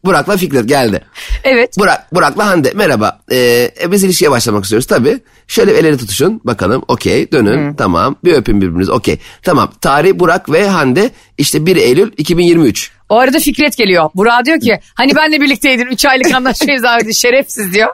[0.05, 1.01] Burak'la Fikret geldi.
[1.45, 1.79] evet.
[1.79, 3.21] Burak, Burak'la Hande merhaba.
[3.33, 5.19] Ee, biz ilişkiye başlamak istiyoruz tabii.
[5.49, 9.19] Şöyle el ele tutuşun bakalım okey dönün tamam bir öpün birbirinizi okey.
[9.43, 12.91] Tamam tarih Burak ve Hande işte 1 Eylül 2023.
[13.15, 14.11] O arada Fikret geliyor.
[14.15, 17.89] Burak diyor ki hani benle birlikteydin 3 aylık anlaşma imzaladı şerefsiz diyor.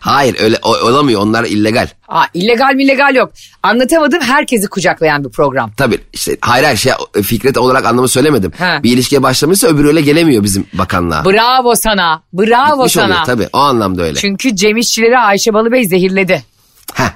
[0.00, 1.88] Hayır öyle o- olamıyor onlar illegal.
[2.08, 3.32] Aa, illegal mi illegal yok.
[3.62, 5.70] Anlatamadım herkesi kucaklayan bir program.
[5.76, 8.52] Tabii işte hayır hayır şey Fikret olarak anlamı söylemedim.
[8.58, 8.80] Ha.
[8.82, 11.24] Bir ilişkiye başlamışsa öbürü öyle gelemiyor bizim bakanlığa.
[11.24, 12.22] Bravo sana.
[12.32, 13.04] Bravo Gitmiş sana.
[13.04, 14.18] oluyor tabii o anlamda öyle.
[14.18, 16.42] Çünkü Cem İşçileri Ayşe Balıbey zehirledi.
[16.94, 17.10] Heh.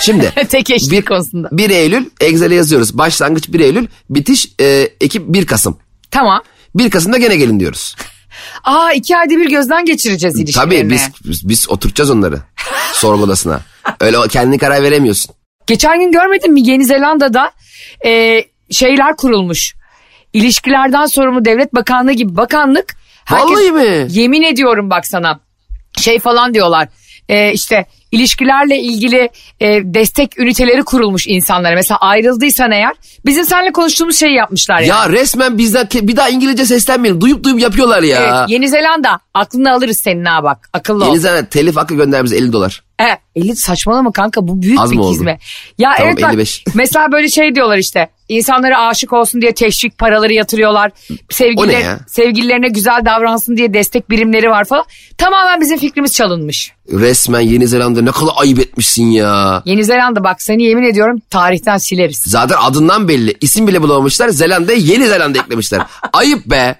[0.00, 1.48] Şimdi Tek eşlik konusunda.
[1.52, 2.98] 1 Eylül Excel'e yazıyoruz.
[2.98, 5.78] Başlangıç 1 Eylül bitiş e, Ekip 1 Kasım.
[6.10, 6.42] Tamam.
[6.74, 7.96] 1 Kasım'da gene gelin diyoruz.
[8.64, 10.70] Aa iki ayda bir gözden geçireceğiz ilişkilerini.
[10.80, 12.40] Tabii biz, biz, biz oturtacağız onları
[12.92, 13.60] sorgu odasına.
[14.00, 15.34] Öyle o- kendin karar veremiyorsun.
[15.66, 17.52] Geçen gün görmedin mi Yeni Zelanda'da
[18.06, 19.74] e, şeyler kurulmuş.
[20.32, 22.96] İlişkilerden sorumlu devlet bakanlığı gibi bakanlık.
[23.30, 24.06] Vallahi mi?
[24.10, 25.40] Yemin ediyorum bak sana.
[25.98, 26.88] Şey falan diyorlar.
[27.28, 29.28] E, işte ilişkilerle ilgili
[29.60, 31.74] e, destek üniteleri kurulmuş insanlara.
[31.74, 32.92] Mesela ayrıldıysan eğer
[33.26, 34.88] bizim seninle konuştuğumuz şeyi yapmışlar yani.
[34.88, 37.20] Ya resmen bizden bir daha İngilizce seslenmeyelim.
[37.20, 38.20] Duyup duyup yapıyorlar ya.
[38.22, 41.08] Evet, Yeni Zelanda aklını alırız senin ha bak akıllı ol.
[41.08, 42.82] Yeni Zelanda telif hakkı gönder bize 50 dolar.
[43.02, 45.40] E, 50 saçmalama kanka bu büyük Az bir hizmet.
[45.78, 46.64] Ya Tamam, evet bak 55.
[46.74, 50.90] mesela böyle şey diyorlar işte insanlara aşık olsun diye teşvik paraları yatırıyorlar.
[51.30, 51.98] Sevgililer, ya?
[52.08, 54.84] sevgililerine güzel davransın diye destek birimleri var falan.
[55.18, 56.72] Tamamen bizim fikrimiz çalınmış.
[56.92, 59.62] Resmen Yeni Zelanda ne kadar ayıp etmişsin ya.
[59.64, 62.22] Yeni Zelanda bak seni yemin ediyorum tarihten sileriz.
[62.26, 63.34] Zaten adından belli.
[63.40, 64.28] İsim bile bulamamışlar.
[64.28, 65.82] Zelanda'ya Yeni Zelanda eklemişler.
[66.12, 66.76] Ayıp be.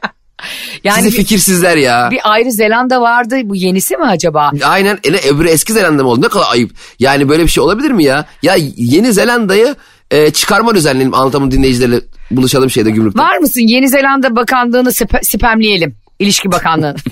[0.85, 2.09] Yani Sizi fikirsizler ya.
[2.11, 4.50] bir ayrı Zelanda vardı bu yenisi mi acaba?
[4.64, 6.22] Aynen e, ne, öbürü eski Zelanda mı oldu?
[6.24, 6.70] Ne kadar ayıp.
[6.98, 8.26] Yani böyle bir şey olabilir mi ya?
[8.42, 9.74] Ya Yeni Zelanda'yı
[10.11, 11.14] e, çıkarma düzenleyelim.
[11.14, 12.00] Anlatamın dinleyicilerle
[12.31, 13.22] buluşalım şeyde gümrükte.
[13.22, 15.94] Var mısın Yeni Zelanda bakanlığını spe- spamleyelim.
[16.18, 16.96] İlişki bakanlığını.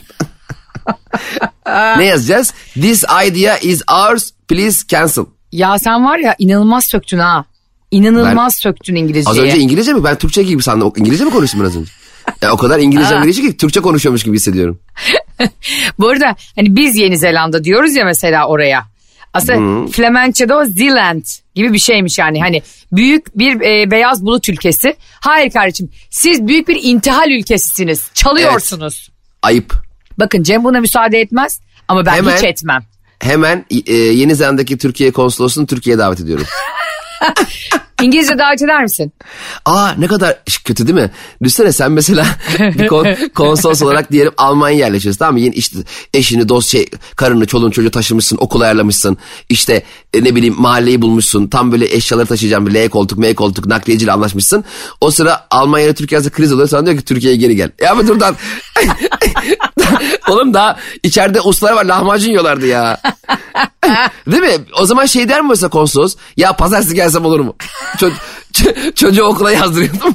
[1.96, 2.54] Ne yazacağız?
[2.74, 4.30] This idea is ours.
[4.48, 5.24] Please cancel.
[5.52, 7.44] ya sen var ya inanılmaz söktün ha.
[7.90, 9.30] İnanılmaz söktün İngilizceyi.
[9.30, 10.04] Az önce İngilizce mi?
[10.04, 10.92] Ben Türkçe gibi sandım.
[10.96, 11.90] İngilizce mi konuştum biraz önce?
[12.42, 13.16] Ya o kadar İngilizce.
[13.16, 14.80] İngilizce ki Türkçe konuşuyormuş gibi hissediyorum.
[15.98, 18.86] Bu arada hani biz Yeni Zelanda diyoruz ya mesela oraya.
[19.34, 22.40] Aslında Flemençe'de o Zealand gibi bir şeymiş yani.
[22.40, 22.62] Hani
[22.92, 24.96] büyük bir e, beyaz bulut ülkesi.
[25.20, 28.10] Hayır kardeşim siz büyük bir intihal ülkesisiniz.
[28.14, 29.10] Çalıyorsunuz.
[29.42, 29.74] Ayıp.
[30.18, 32.82] Bakın Cem buna müsaade etmez ama ben Hemen- hiç etmem.
[33.20, 36.46] Hemen e, Yeni Zelanda'daki Türkiye konsolosunu Türkiye'ye davet ediyorum.
[38.02, 39.12] İngilizce davet eder misin?
[39.64, 41.10] Aa ne kadar kötü değil mi?
[41.42, 42.26] Düşünsene sen mesela
[42.58, 45.40] bir kon, konsolos olarak diyelim Almanya yerleşiyorsun tamam mı?
[45.40, 45.78] Yeni işte
[46.14, 49.18] eşini, dost şey, karını, çoluğunu, çocuğu taşımışsın, okul ayarlamışsın.
[49.48, 49.82] İşte
[50.14, 51.48] e, ne bileyim mahalleyi bulmuşsun.
[51.48, 54.64] Tam böyle eşyaları taşıyacağım bir L koltuk, M koltuk nakliyeciyle anlaşmışsın.
[55.00, 56.68] O sıra Almanya ile Türkiye arasında kriz oluyor.
[56.68, 57.70] Sana diyor ki Türkiye'ye geri gel.
[57.80, 58.36] Ya ama dur lan.
[60.28, 63.00] Oğlum daha içeride ustalar var lahmacun yiyorlardı ya.
[64.26, 64.64] Değil mi?
[64.80, 66.16] O zaman şey der mi mesela konsolos?
[66.36, 67.56] Ya pazartesi gelsem olur mu?
[67.96, 68.12] Ço-
[68.52, 70.14] ç- çocuğu okula yazdırıyordum.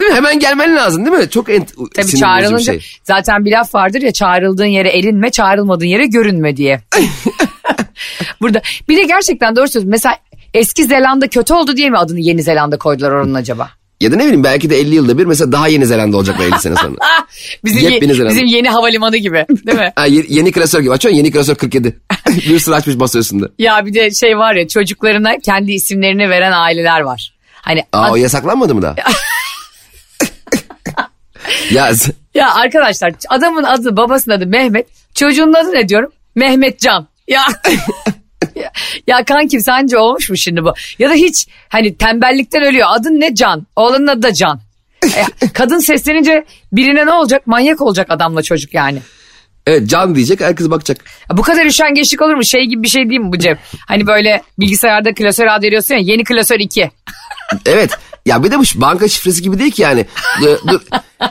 [0.00, 0.16] değil mi?
[0.16, 1.30] Hemen gelmen lazım değil mi?
[1.30, 2.86] Çok ent- Tabii çağrılınca şey.
[3.04, 6.82] zaten bir laf vardır ya çağrıldığın yere erinme çağrılmadığın yere görünme diye.
[8.40, 9.90] Burada bir de gerçekten doğru söylüyorsun.
[9.90, 10.16] Mesela
[10.54, 13.70] eski Zelanda kötü oldu diye mi adını Yeni Zelanda koydular onun acaba?
[14.00, 16.58] Ya da ne bileyim belki de 50 yılda bir mesela daha Yeni Zelanda olacaklar 50
[16.58, 16.96] sene sonra.
[17.64, 19.92] Bizim, ye- bizim yeni havalimanı gibi değil mi?
[19.96, 21.98] Ha, ye- yeni klasör gibi açıyorsun yeni klasör 47.
[22.28, 23.44] bir sürü açmış masa üstünde.
[23.58, 27.34] ya bir de şey var ya çocuklarına kendi isimlerini veren aileler var.
[27.52, 28.94] Hani Aa ad- o yasaklanmadı mı daha?
[31.70, 31.90] Ya
[32.34, 34.86] Ya arkadaşlar adamın adı babasının adı Mehmet.
[35.14, 36.12] Çocuğun adı ne diyorum?
[36.34, 37.08] Mehmetcan.
[37.28, 37.42] Ya
[38.56, 38.70] ya,
[39.06, 40.72] ya kankim sence olmuş mu şimdi bu?
[40.98, 42.88] Ya da hiç hani tembellikten ölüyor.
[42.90, 43.66] Adın ne Can?
[43.76, 44.60] Oğlanın adı da Can.
[45.04, 47.46] E, kadın seslenince birine ne olacak?
[47.46, 48.98] Manyak olacak adamla çocuk yani.
[49.66, 51.04] evet can diyecek herkes bakacak.
[51.32, 52.44] Bu kadar üşengeçlik olur mu?
[52.44, 53.58] Şey gibi bir şey değil mi bu Cem?
[53.86, 56.90] Hani böyle bilgisayarda klasör adı veriyorsun ya yeni klasör 2.
[57.66, 57.90] Evet.
[58.26, 60.06] Ya bir de bu banka şifresi gibi değil ki yani.
[60.42, 60.80] Dur, dur.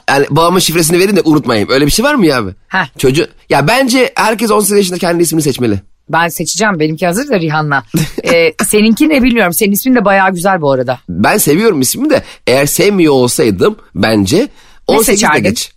[0.10, 1.70] Yani babamın şifresini verin de unutmayayım.
[1.70, 2.52] Öyle bir şey var mı ya abi?
[2.68, 2.86] Heh.
[2.98, 5.80] Çocuğu ya bence herkes 18 yaşında kendi ismini seçmeli.
[6.10, 6.80] Ben seçeceğim.
[6.80, 7.84] Benimki hazır da Rihanna.
[8.34, 9.54] Ee, seninki ne bilmiyorum.
[9.54, 11.00] Senin ismin de bayağı güzel bu arada.
[11.10, 14.48] Ben seviyorum ismimi de eğer sevmiyor olsaydım bence
[14.88, 15.44] 18'de seçerdin?
[15.44, 15.72] geç.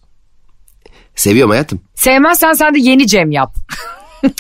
[1.16, 1.80] Seviyorum hayatım.
[1.94, 3.54] Sevmezsen sen de yeni Cem yap.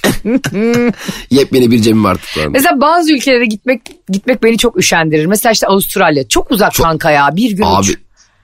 [1.30, 2.50] Yepyeni bir cemim artık şu anda.
[2.50, 5.26] Mesela bazı ülkelere gitmek gitmek beni çok üşendirir.
[5.26, 6.28] Mesela işte Avustralya.
[6.28, 7.36] Çok uzak kanka ya.
[7.36, 7.96] Bir gün Abi uç.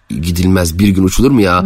[0.09, 1.65] gidilmez bir gün uçulur mu ya?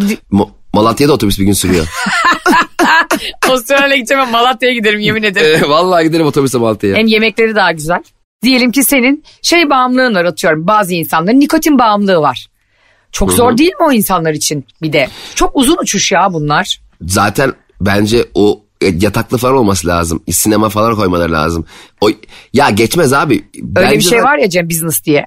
[0.72, 1.86] Malatya'da otobüs bir gün sürüyor.
[3.48, 5.60] Avustralya'ya gideceğim Malatya'ya giderim yemin ederim.
[5.64, 6.96] Ee, Vallahi giderim otobüse Malatya'ya.
[6.96, 8.02] Hem yemekleri daha güzel.
[8.42, 10.66] Diyelim ki senin şey bağımlılığın var atıyorum.
[10.66, 12.46] Bazı insanların nikotin bağımlılığı var.
[13.12, 15.08] Çok zor değil mi o insanlar için bir de?
[15.34, 16.80] Çok uzun uçuş ya bunlar.
[17.00, 20.22] Zaten bence o e, yataklı falan olması lazım.
[20.30, 21.66] Sinema falan koymaları lazım.
[22.00, 22.10] O
[22.52, 23.44] ya geçmez abi.
[23.76, 25.26] Öyle bir şey var ya Cem business diye.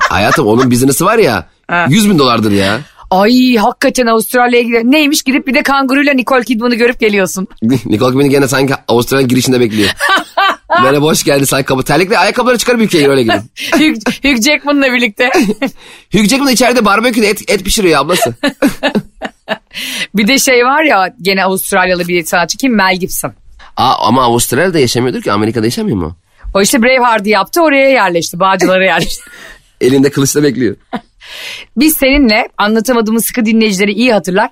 [0.00, 1.46] Hayatım onun biznesi var ya.
[1.88, 2.80] 100 bin dolardır ya.
[3.14, 4.92] Ay hakikaten Avustralya'ya gidelim.
[4.92, 7.48] Neymiş gidip bir de kanguruyla Nicole Kidman'ı görüp geliyorsun.
[7.62, 9.90] Nicole Kidman gene sanki Avustralya'nın girişinde bekliyor.
[10.82, 11.82] Merhaba hoş geldin sanki kapı.
[11.82, 13.34] Terlikle ayakkabıları çıkarıp ülkeye öyle gidin.
[13.72, 15.30] Hugh, Hugh Jackman'la birlikte.
[16.12, 18.34] Hugh Jackman içeride barbeküde et, et pişiriyor ablası.
[20.14, 22.74] bir de şey var ya gene Avustralyalı bir sanatçı kim?
[22.76, 23.32] Mel Gibson.
[23.76, 26.16] Aa, ama Avustralya'da yaşamıyordur ki Amerika'da yaşamıyor mu?
[26.54, 28.40] O işte Braveheart'ı yaptı oraya yerleşti.
[28.40, 29.22] Bağcılara yerleşti.
[29.80, 30.76] Elinde kılıçla bekliyor.
[31.76, 34.50] Biz seninle anlatamadığımız sıkı dinleyicileri iyi hatırlar.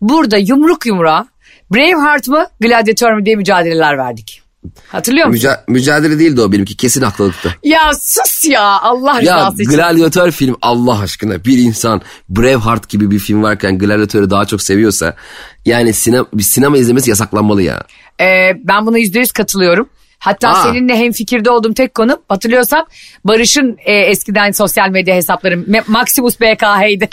[0.00, 1.26] Burada yumruk yumruğa
[1.74, 4.42] Braveheart mı Gladiator mu diye mücadeleler verdik.
[4.88, 5.40] Hatırlıyor musun?
[5.48, 7.54] Müca- mücadele değildi o benimki kesin haklılıktı.
[7.62, 9.72] ya sus ya Allah Ya rızası için.
[9.72, 15.16] Gladiator film Allah aşkına bir insan Braveheart gibi bir film varken Gladiator'u daha çok seviyorsa
[15.64, 17.82] yani sinema, bir sinema izlemesi yasaklanmalı ya.
[18.20, 19.88] Ee, ben buna yüzde yüz katılıyorum.
[20.22, 20.62] Hatta Aa.
[20.62, 22.86] seninle hem fikirde olduğum tek konu hatırlıyorsan
[23.24, 27.06] Barış'ın e, eskiden sosyal medya hesapları Maximus BKH'ydi.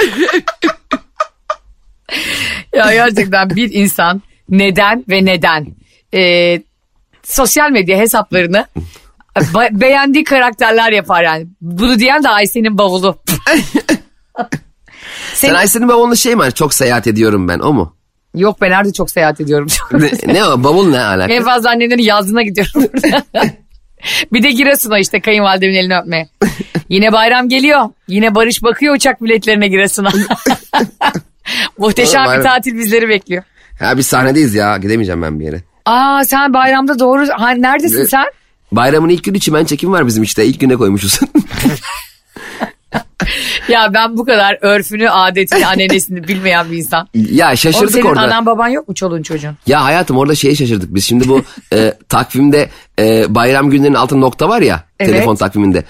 [2.74, 5.68] ya gerçekten bir insan neden ve neden
[6.14, 6.62] e,
[7.24, 8.68] sosyal medya hesaplarını
[9.36, 11.48] ba- beğendiği karakterler yapar yani.
[11.62, 13.18] Bunu diyen de Ayşe'nin bavulu.
[15.34, 16.52] Sen Aysen'in bavulunda şey mi?
[16.56, 17.96] Çok seyahat ediyorum ben o mu?
[18.36, 19.68] Yok ben nerede çok seyahat ediyorum.
[19.92, 21.34] ne, ne o bavul ne alaka?
[21.34, 22.84] En fazla annemlerin yazlığına gidiyorum.
[24.34, 26.30] bir de Giresun'a işte kayınvalidemin elini öpmeye.
[26.90, 27.90] Yine bayram geliyor.
[28.08, 30.12] Yine Barış bakıyor uçak biletlerine Giresun'a.
[31.78, 33.44] Muhteşem Oğlum, bir bayram- tatil bizleri bekliyor.
[33.80, 35.62] Ha biz sahnedeyiz ya gidemeyeceğim ben bir yere.
[35.86, 37.28] Aa sen bayramda doğru.
[37.32, 38.06] Ha, neredesin Ne?
[38.06, 38.26] sen?
[38.72, 41.20] Bayramın ilk günü çimen çekim var bizim işte ilk güne koymuşuz.
[43.70, 47.08] Ya ben bu kadar örfünü, adetini, ananesini bilmeyen bir insan.
[47.14, 48.22] ya Oğlum şaşırdık senin orada.
[48.22, 49.58] anan baban yok mu çoluğun çocuğun?
[49.68, 51.06] Ya hayatım orada şeye şaşırdık biz.
[51.06, 55.12] Şimdi bu e, takvimde e, bayram günlerinin altında nokta var ya Evet.
[55.12, 55.84] telefon takviminde.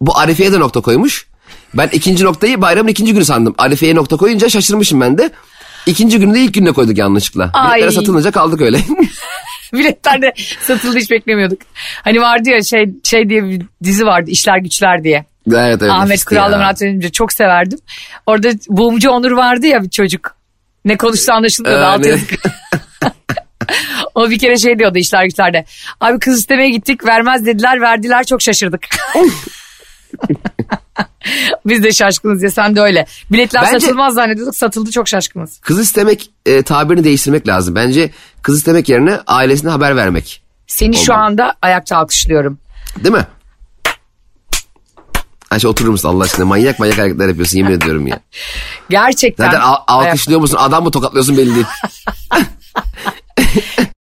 [0.00, 1.26] Bu Arife'ye de nokta koymuş.
[1.74, 3.54] Ben ikinci noktayı bayramın ikinci günü sandım.
[3.58, 5.30] Arife'ye nokta koyunca şaşırmışım ben de.
[5.86, 7.50] İkinci günü de ilk gününe koyduk yanlışlıkla.
[7.54, 7.70] Ay.
[7.78, 8.78] Biletlere satılınca kaldık öyle.
[9.72, 11.58] Biletler de satıldı hiç beklemiyorduk.
[12.02, 15.24] Hani vardı ya şey şey diye bir dizi vardı İşler Güçler diye.
[15.52, 16.56] Evet, evet, Ahmet Kural'la.
[16.56, 17.78] Murat Önümcü çok severdim.
[18.26, 20.36] Orada Buğumcu Onur vardı ya bir çocuk.
[20.84, 22.30] Ne konuşsa anlaşılmıyordu Ee, alt yazık.
[24.14, 25.64] o bir kere şey diyordu işler güçlerde.
[26.00, 28.86] Abi kız istemeye gittik vermez dediler verdiler çok şaşırdık.
[31.66, 33.06] Biz de şaşkınız ya sen de öyle.
[33.32, 35.58] Biletler Bence- satılmaz zannediyorduk satıldı çok şaşkınız.
[35.60, 37.74] Kız istemek e, tabirini değiştirmek lazım.
[37.74, 38.10] Bence
[38.42, 40.42] kız istemek yerine ailesine haber vermek.
[40.66, 41.26] Seni şu Olmadı.
[41.26, 42.58] anda ayakta alkışlıyorum.
[42.96, 43.26] Değil mi?
[45.54, 46.44] Ayşe oturur musun Allah aşkına?
[46.46, 48.20] Manyak manyak hareketler yapıyorsun yemin ediyorum ya.
[48.90, 49.44] Gerçekten.
[49.44, 50.56] Zaten al- alkışlıyor musun?
[50.60, 51.66] Adam mı tokatlıyorsun belli değil.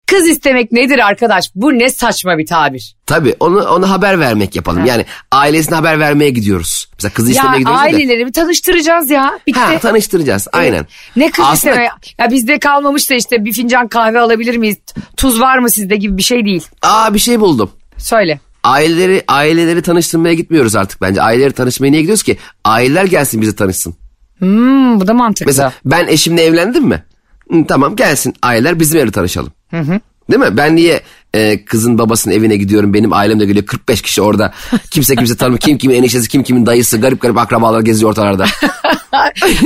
[0.07, 1.51] Kız istemek nedir arkadaş?
[1.55, 2.97] Bu ne saçma bir tabir.
[3.07, 4.87] Tabii onu ona haber vermek yapalım.
[4.87, 6.89] Yani ailesine haber vermeye gidiyoruz.
[6.99, 7.87] Mesela kızı Ya istemeye gidiyoruz ya.
[7.87, 9.39] aileleri bir tanıştıracağız ya.
[9.47, 9.61] Bitti.
[9.61, 10.87] Ha, tanıştıracağız aynen.
[11.17, 11.91] Ne kız Aslında- isteme?
[12.19, 14.77] Ya bizde kalmamış da işte bir fincan kahve alabilir miyiz?
[15.17, 16.67] Tuz var mı sizde gibi bir şey değil.
[16.83, 17.71] Aa bir şey buldum.
[17.99, 18.41] Söyle.
[18.67, 21.23] Aileleri aileleri tanıştırmaya gitmiyoruz artık bence.
[21.23, 22.37] Aileleri tanışmaya niye gidiyoruz ki?
[22.65, 23.95] Aileler gelsin bizi tanışsın.
[24.39, 25.47] Hmm, bu da mantıklı.
[25.47, 27.05] Mesela ben eşimle evlendim mi?
[27.51, 29.53] Hı, tamam gelsin aileler bizim evde tanışalım.
[30.31, 30.57] Değil mi?
[30.57, 31.01] Ben niye
[31.37, 32.95] e, kızın babasının evine gidiyorum.
[32.95, 34.53] Benim ailem de geliyor 45 kişi orada.
[34.91, 35.61] Kimse kimse tanımıyor.
[35.61, 38.47] Kim kimin eniştesi kim kimin dayısı garip garip akrabalar geziyor ortalarda.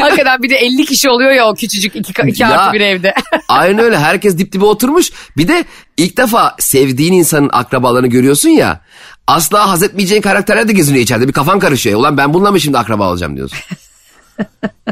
[0.00, 2.61] Hakikaten bir de 50 kişi oluyor ya o küçücük iki, iki Ya.
[2.61, 3.14] artı bir evde.
[3.48, 5.11] Aynen öyle herkes dip dibe oturmuş.
[5.37, 5.64] Bir de
[5.96, 8.80] ilk defa sevdiğin insanın akrabalarını görüyorsun ya.
[9.26, 11.28] Asla haz etmeyeceğin karakterler de geziniyor içeride.
[11.28, 11.98] Bir kafan karışıyor.
[12.00, 13.59] Ulan ben bununla mı şimdi akraba olacağım diyorsun.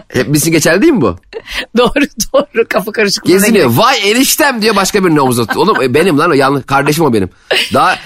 [0.09, 1.17] Hep bizim geçerli değil mi bu?
[1.77, 3.71] doğru doğru kafa karışıklığına Geziniyor.
[3.75, 5.67] Vay eniştem diyor başka birinin omuzuna tutuyor.
[5.67, 6.67] Oğlum e, benim lan o yanlış.
[6.67, 7.31] Kardeşim o benim.
[7.75, 7.97] Daha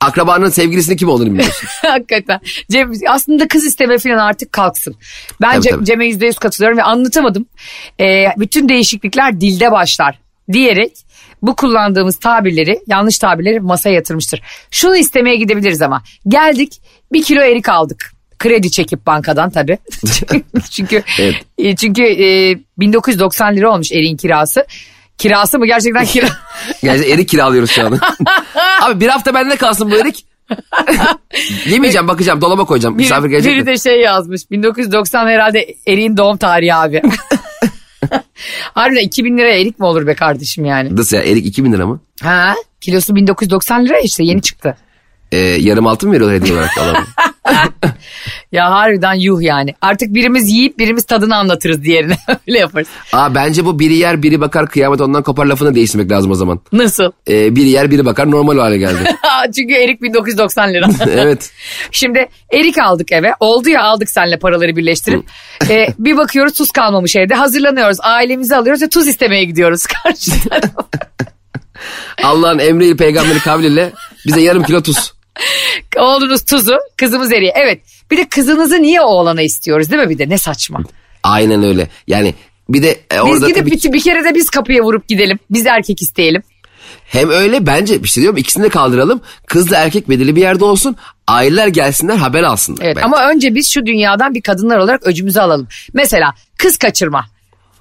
[0.00, 1.68] akrabanın sevgilisinin kim olduğunu bilmiyorsun.
[1.82, 2.40] Hakikaten.
[2.70, 4.96] Cem, aslında kız isteme falan artık kalksın.
[5.40, 5.60] Ben.
[5.82, 7.46] Cem'e yüzde yüz katılıyorum ve anlatamadım.
[8.00, 10.18] Ee, bütün değişiklikler dilde başlar
[10.52, 10.92] diyerek
[11.42, 14.42] bu kullandığımız tabirleri yanlış tabirleri masaya yatırmıştır.
[14.70, 16.02] Şunu istemeye gidebiliriz ama.
[16.28, 18.13] Geldik bir kilo erik aldık.
[18.44, 19.78] Kredi çekip bankadan tabii.
[20.70, 21.34] çünkü Evet.
[21.58, 24.66] e, çünkü e, 1990 lira olmuş eriğin kirası.
[25.18, 26.28] Kirası mı gerçekten kira?
[26.82, 27.98] Yani erik kiralıyoruz şu an.
[28.82, 30.26] Abi bir hafta bende kalsın bu erik.
[31.66, 32.96] Yemeyeceğim bakacağım dolaba koyacağım.
[32.96, 33.66] Misafir gelecek biri mi?
[33.66, 34.50] de şey yazmış.
[34.50, 37.02] 1990 herhalde eriğin doğum tarihi abi.
[38.74, 40.96] Harbiden 2000 liraya erik mi olur be kardeşim yani?
[40.96, 42.00] Nasıl ya erik 2000 lira mı?
[42.22, 42.54] Ha?
[42.80, 44.76] Kilosu 1990 lira işte yeni çıktı.
[45.32, 47.06] Ee, yarım altın mı veriyorlar hediye olarak adamı?
[48.54, 49.74] Ya harbiden yuh yani.
[49.80, 52.16] Artık birimiz yiyip birimiz tadını anlatırız diğerine.
[52.48, 52.88] Öyle yaparız.
[53.12, 56.60] Aa bence bu biri yer biri bakar kıyamet ondan kopar lafını değiştirmek lazım o zaman.
[56.72, 57.12] Nasıl?
[57.28, 59.16] Ee, biri yer biri bakar normal hale geldi.
[59.56, 60.88] Çünkü erik 1990 lira.
[61.10, 61.50] evet.
[61.90, 63.34] Şimdi erik aldık eve.
[63.40, 65.24] Oldu ya aldık seninle paraları birleştirip.
[65.68, 67.34] Ee, bir bakıyoruz tuz kalmamış evde.
[67.34, 67.98] Hazırlanıyoruz.
[68.00, 70.62] Ailemizi alıyoruz ve tuz istemeye gidiyoruz karşıdan.
[72.22, 73.92] Allah'ın emriyle peygamberi kavliyle
[74.26, 75.14] bize yarım kilo tuz.
[75.96, 77.52] Oğlunuz tuzu, kızımız eriği.
[77.54, 77.93] Evet.
[78.10, 80.28] Bir de kızınızı niye oğlana istiyoruz değil mi bir de?
[80.28, 80.80] Ne saçma.
[81.22, 81.88] Aynen öyle.
[82.06, 82.34] Yani
[82.68, 85.38] bir de e, Biz orada gidip tabii bir, bir kere de biz kapıya vurup gidelim.
[85.50, 86.42] Biz erkek isteyelim.
[87.04, 89.20] hem öyle bence bir şey diyorum ikisini de kaldıralım.
[89.46, 90.96] Kızla erkek belirli bir yerde olsun.
[91.26, 92.84] Aileler gelsinler haber alsınlar.
[92.84, 93.04] Evet bence.
[93.06, 95.68] ama önce biz şu dünyadan bir kadınlar olarak öcümüzü alalım.
[95.94, 97.24] Mesela kız kaçırma.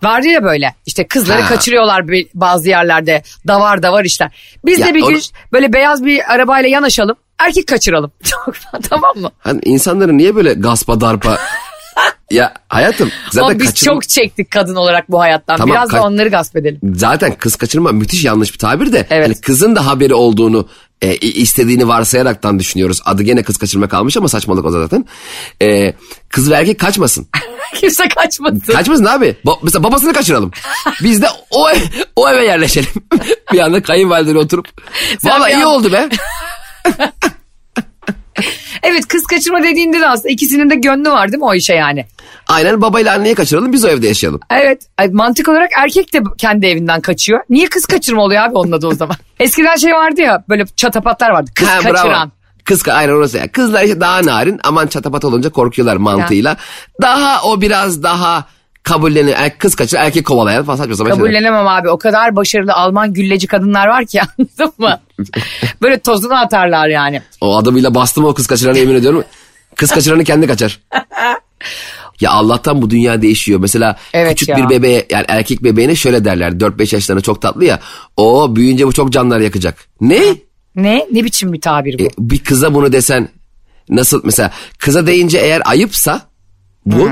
[0.03, 1.47] Vardı ya böyle işte kızları Ha.
[1.49, 4.31] kaçırıyorlar bazı yerlerde davar davar işler.
[4.65, 8.11] Biz Ya de bir onu- gün böyle beyaz bir arabayla yanaşalım erkek kaçıralım.
[8.89, 9.31] tamam mı?
[9.39, 11.37] Hani insanları niye böyle gaspa darpa...
[12.31, 15.57] ya hayatım zaten Ama biz kaçırma- çok çektik kadın olarak bu hayattan.
[15.57, 16.79] Tamam, Biraz da kaç- onları gasp edelim.
[16.95, 19.07] Zaten kız kaçırma müthiş yanlış bir tabir de.
[19.09, 19.27] Evet.
[19.27, 20.67] hani kızın da haberi olduğunu
[21.01, 23.01] e, istediğini varsayaraktan düşünüyoruz.
[23.05, 25.05] Adı gene kız kaçırma kalmış ama saçmalık o zaten.
[25.61, 25.93] E,
[26.29, 27.27] kız ve erkek kaçmasın.
[27.75, 28.59] Kimse kaçmasın.
[28.59, 29.35] Kaçmasın abi.
[29.45, 30.51] Ba- mesela babasını kaçıralım.
[31.03, 31.81] Biz de o, ev-
[32.15, 32.89] o eve yerleşelim.
[33.53, 34.67] bir anda kayınvalideyle oturup.
[35.19, 36.09] Sen Valla iyi an- oldu be.
[38.83, 42.05] Evet kız kaçırma dediğinde de aslında ikisinin de gönlü var değil mi o işe yani?
[42.47, 44.39] Aynen babayla anneyi kaçıralım biz o evde yaşayalım.
[44.51, 47.39] Evet mantık olarak erkek de kendi evinden kaçıyor.
[47.49, 49.15] Niye kız kaçırma oluyor abi onun adı o zaman?
[49.39, 51.51] Eskiden şey vardı ya böyle çatapatlar vardı.
[51.55, 51.93] Kız Ha, bravo.
[51.93, 52.31] kaçıran.
[52.65, 53.51] Kız ka- aynen orası ya.
[53.51, 56.57] Kızlar işte daha narin aman çatapat olunca korkuyorlar mantığıyla.
[57.01, 58.45] Daha o biraz daha
[58.83, 59.33] kabullenir.
[59.37, 61.19] Er, kız kaçır erkek kovalayan falan saçma sapan şeyler.
[61.25, 64.99] Kabullenemem abi o kadar başarılı Alman gülleci kadınlar var ki anladın mı?
[65.81, 67.21] böyle tozunu atarlar yani.
[67.41, 69.23] O adamıyla bastım o kız kaçıranı yemin ediyorum.
[69.75, 70.79] Kız kaçıranı kendi kaçar.
[72.21, 73.59] Ya Allah'tan bu dünya değişiyor.
[73.59, 74.57] Mesela Evet küçük ya.
[74.57, 76.51] bir bebeğe yani erkek bebeğine şöyle derler.
[76.51, 77.79] 4-5 yaşlarında çok tatlı ya.
[78.17, 79.77] O büyüyünce bu çok canlar yakacak.
[80.01, 80.21] Ne?
[80.75, 81.07] Ne?
[81.11, 82.03] Ne biçim bir tabir bu?
[82.03, 83.29] E, bir kıza bunu desen
[83.89, 86.21] nasıl mesela kıza deyince eğer ayıpsa
[86.85, 87.09] bu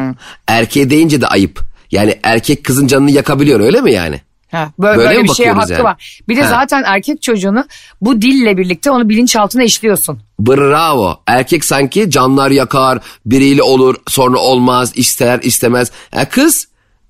[0.48, 1.60] erkeğe deyince de ayıp.
[1.92, 4.22] Yani erkek kızın canını yakabiliyor öyle mi yani?
[4.52, 5.84] Ha, böyle, Böyle böyle bir şeye hakkı yani?
[5.84, 6.20] var.
[6.28, 6.50] Bir de Ha.
[6.50, 7.66] zaten erkek çocuğunu
[8.02, 10.20] bu dille birlikte onu bilinçaltına işliyorsun.
[10.40, 11.20] Bravo.
[11.28, 15.92] Erkek sanki canlar yakar, biriyle olur, sonra olmaz, ister, istemez.
[16.16, 16.68] Ya kız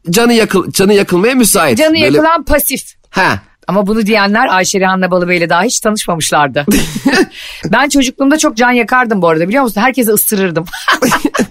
[0.10, 1.78] canı yakıl canı yakılmaya müsait.
[1.78, 2.94] Canı Böyle- yakılan pasif.
[3.10, 3.40] Ha.
[3.68, 6.66] Ama bunu diyenler Ayşe Rihanna Balıbey ile daha hiç tanışmamışlardı.
[7.72, 9.82] ben çocukluğumda çok can yakardım bu arada biliyor musun?
[9.82, 10.66] Herkese ısırırdım.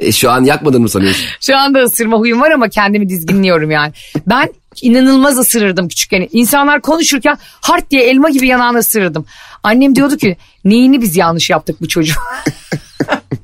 [0.00, 1.24] E, şu an yakmadın mı sanıyorsun?
[1.40, 3.92] Şu anda ısırma huyum var ama kendimi dizginliyorum yani.
[4.26, 4.48] Ben
[4.82, 6.28] inanılmaz ısırırdım küçükken.
[6.32, 9.26] İnsanlar konuşurken hart diye elma gibi yanağını ısırırdım.
[9.62, 12.14] Annem diyordu ki neyini biz yanlış yaptık bu çocuğu.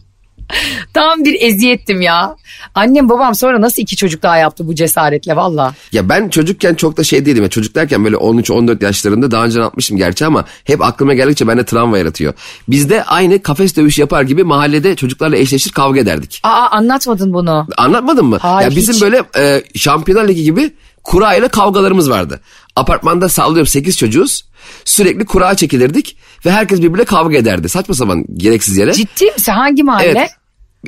[0.95, 2.37] Tam bir eziyettim ya.
[2.75, 5.75] Annem babam sonra nasıl iki çocuk daha yaptı bu cesaretle valla.
[5.93, 7.43] Ya ben çocukken çok da şey değilim.
[7.43, 11.65] Ya, çocuk derken böyle 13-14 yaşlarında daha önce atmışım gerçi ama hep aklıma geldikçe bende
[11.65, 12.35] travma yaratıyor.
[12.69, 16.41] Biz de aynı kafes dövüşü yapar gibi mahallede çocuklarla eşleşir kavga ederdik.
[16.43, 17.67] Aa anlatmadın bunu.
[17.77, 18.39] Anlatmadın mı?
[18.43, 19.03] Hayır, ya bizim hiç.
[19.03, 20.71] böyle e, Şampiyonlar Ligi gibi
[21.05, 22.41] kura ile kavgalarımız vardı.
[22.77, 24.45] Apartmanda sallıyorum 8 çocuğuz.
[24.85, 27.69] Sürekli kura çekilirdik ve herkes birbirine kavga ederdi.
[27.69, 28.93] Saçma sapan gereksiz yere.
[28.93, 29.53] Ciddi misin?
[29.53, 30.05] Hangi mahalle?
[30.07, 30.31] Evet.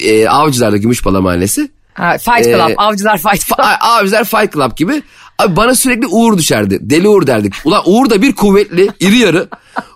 [0.02, 1.70] E, Avcılar'da Gümüşbala Mahallesi.
[1.94, 3.58] Ha, Fight Ee, Club, Avcılar Fight Club.
[3.58, 5.02] A- Abiler Fight Club gibi.
[5.38, 6.78] Abi bana sürekli Uğur düşerdi.
[6.82, 7.54] Deli Uğur derdik.
[7.64, 9.48] Ulan Uğur da bir kuvvetli, iri yarı.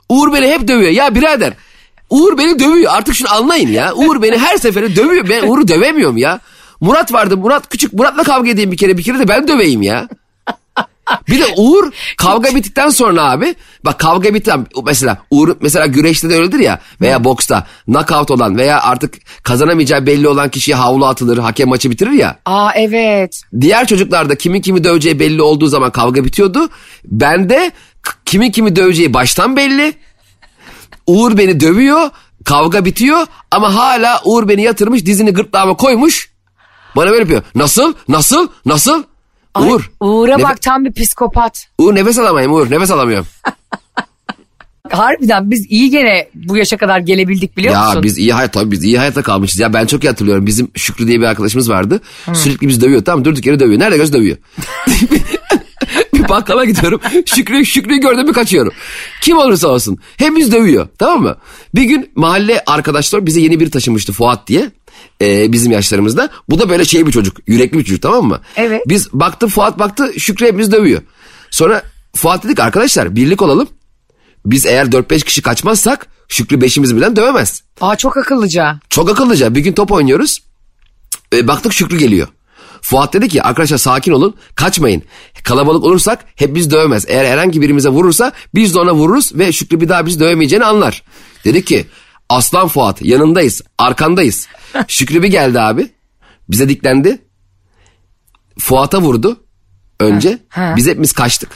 [0.08, 0.90] Uğur beni hep dövüyor.
[0.90, 1.52] Ya birader
[2.10, 2.92] Uğur beni dövüyor.
[2.94, 3.94] Artık şunu anlayın ya.
[3.94, 5.28] Uğur beni her sefere dövüyor.
[5.28, 6.40] Ben Uğur'u dövemiyorum ya.
[6.80, 7.36] Murat vardı.
[7.36, 7.92] Murat küçük.
[7.92, 8.98] Murat'la kavga edeyim bir kere.
[8.98, 10.08] Bir kere de ben döveyim ya.
[11.28, 13.54] Bir de Uğur kavga bittikten sonra abi
[13.84, 14.52] bak kavga bitti
[14.84, 20.28] mesela Uğur mesela güreşte de öyledir ya veya boksta knockout olan veya artık kazanamayacağı belli
[20.28, 22.38] olan kişiye havlu atılır hakem maçı bitirir ya.
[22.44, 23.40] Aa evet.
[23.60, 26.68] Diğer çocuklarda kimin kimi döveceği belli olduğu zaman kavga bitiyordu.
[27.04, 27.72] Bende
[28.24, 29.94] kimin kimi döveceği baştan belli.
[31.06, 32.10] Uğur beni dövüyor,
[32.44, 36.30] kavga bitiyor ama hala Uğur beni yatırmış, dizini gırtlağıma koymuş.
[36.96, 37.42] Bana böyle yapıyor.
[37.54, 37.94] Nasıl?
[38.08, 38.48] Nasıl?
[38.66, 39.02] Nasıl?
[39.54, 39.90] Ay, Uğur.
[40.00, 41.66] Uğur'a Nefe- bak tam bir psikopat.
[41.78, 43.26] Uğur nefes alamayayım Uğur nefes alamıyorum.
[44.90, 48.02] Harbiden biz iyi gene bu yaşa kadar gelebildik biliyor ya musun?
[48.02, 49.60] biz iyi hayat tabii biz iyi hayatta kalmışız.
[49.60, 50.46] Ya ben çok iyi hatırlıyorum.
[50.46, 52.00] Bizim Şükrü diye bir arkadaşımız vardı.
[52.32, 53.04] Sürekli bizi dövüyor.
[53.04, 53.80] Tamam durduk yere dövüyor.
[53.80, 54.36] Nerede göz dövüyor.
[56.14, 57.00] bir bakkala gidiyorum.
[57.26, 58.72] Şükrü, Şükrü'yü gördüm mü kaçıyorum.
[59.22, 59.98] Kim olursa olsun.
[60.16, 60.88] Hepimiz dövüyor.
[60.98, 61.36] Tamam mı?
[61.74, 64.70] Bir gün mahalle arkadaşlar bize yeni biri taşımıştı Fuat diye.
[65.22, 66.30] Ee, bizim yaşlarımızda.
[66.48, 67.36] Bu da böyle şey bir çocuk.
[67.46, 68.40] Yürekli bir çocuk tamam mı?
[68.56, 68.82] Evet.
[68.86, 71.02] Biz baktı Fuat baktı Şükrü hepimiz dövüyor.
[71.50, 71.82] Sonra
[72.16, 73.68] Fuat dedik arkadaşlar birlik olalım.
[74.46, 77.62] Biz eğer 4-5 kişi kaçmazsak Şükrü beşimizi birden dövemez.
[77.80, 78.80] Aa çok akıllıca.
[78.90, 79.54] Çok akıllıca.
[79.54, 80.42] Bir gün top oynuyoruz.
[81.34, 82.28] E, baktık Şükrü geliyor.
[82.82, 85.02] Fuat dedi ki arkadaşlar sakin olun kaçmayın.
[85.44, 87.04] Kalabalık olursak hep biz dövemez.
[87.08, 91.02] Eğer herhangi birimize vurursa biz de ona vururuz ve Şükrü bir daha bizi dövemeyeceğini anlar.
[91.44, 91.86] Dedi ki
[92.30, 94.48] aslan Fuat yanındayız arkandayız.
[94.88, 95.88] Şükrü bir geldi abi
[96.50, 97.18] bize diklendi.
[98.58, 99.44] Fuat'a vurdu
[100.00, 100.74] önce ha.
[100.76, 101.50] biz hepimiz kaçtık.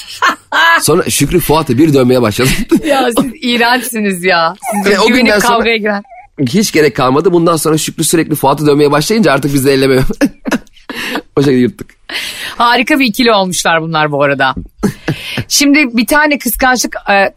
[0.82, 2.48] Sonra Şükrü Fuat'ı bir dövmeye başladı.
[2.86, 4.54] Ya siz iğrençsiniz ya.
[4.72, 6.02] Siz Ve o güvenip günden sonra- kavgaya giren.
[6.40, 7.32] Hiç gerek kalmadı.
[7.32, 10.04] Bundan sonra Şükrü sürekli Fuat'ı dövmeye başlayınca artık biz de ellemiyor.
[11.36, 11.90] o şekilde yırttık.
[12.56, 14.54] Harika bir ikili olmuşlar bunlar bu arada.
[15.48, 17.32] Şimdi bir tane kıskançlık e,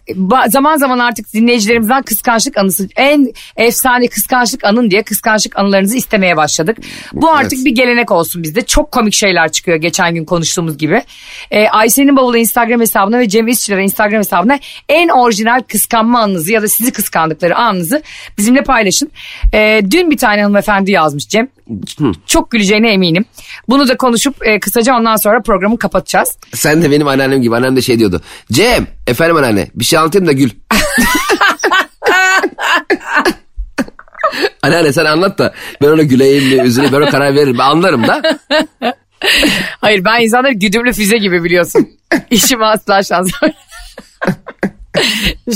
[0.50, 6.78] zaman zaman artık dinleyicilerimizden kıskançlık anısı en efsane kıskançlık anın diye kıskançlık anılarınızı istemeye başladık.
[7.14, 7.66] Bu artık Evet.
[7.66, 8.62] bir gelenek olsun bizde.
[8.62, 11.02] Çok komik şeyler çıkıyor geçen gün konuştuğumuz gibi.
[11.52, 14.60] E, Ayşe'nin bavulu Instagram hesabına ve Cem İşçiler'e Instagram hesabına
[14.90, 18.04] en orijinal kıskanma anınızı ya da sizi kıskandıkları anınızı
[18.38, 19.12] bizimle paylaşın.
[19.54, 21.48] E, dün bir tane hanımefendi yazmış Cem.
[22.26, 23.26] Çok güleceğine eminim.
[23.70, 26.38] Bunu da konuşup e, kısaca ondan sonra programı kapatacağız.
[26.54, 27.56] Sen de benim anneannem gibi.
[27.64, 28.22] Annem de şey diyordu.
[28.52, 30.50] Cem efendim anneanne bir şey anlatayım da gül.
[34.62, 37.58] anneanne sen anlat da ben ona güleyim mi üzüleyim ben ona karar veririm.
[37.60, 38.22] Ben anlarım da.
[39.82, 41.90] Hayır ben insanları güdümlü füze gibi biliyorsun.
[42.30, 43.32] İşime asla şans.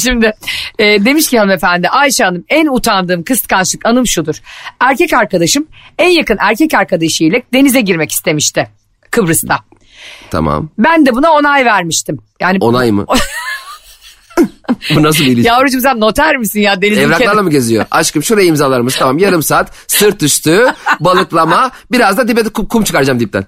[0.01, 0.33] Şimdi
[0.79, 4.35] e, demiş ki hanımefendi Ayşe Hanım en utandığım kıskançlık anım şudur.
[4.79, 8.67] Erkek arkadaşım en yakın erkek arkadaşıyla denize girmek istemişti
[9.11, 9.59] Kıbrıs'ta.
[10.31, 10.69] Tamam.
[10.77, 12.17] Ben de buna onay vermiştim.
[12.41, 13.05] Yani Onay mı?
[14.95, 15.47] Bu nasıl bir ilişki?
[15.47, 17.85] Yavrucuğum sen noter misin ya denizin Evraklarla kenarı- mı geziyor?
[17.91, 18.99] Aşkım şuraya imzalar mısın?
[18.99, 20.65] Tamam yarım saat sırt üstü
[20.99, 23.45] balıklama biraz da dibe de kum, kum çıkaracağım dipten.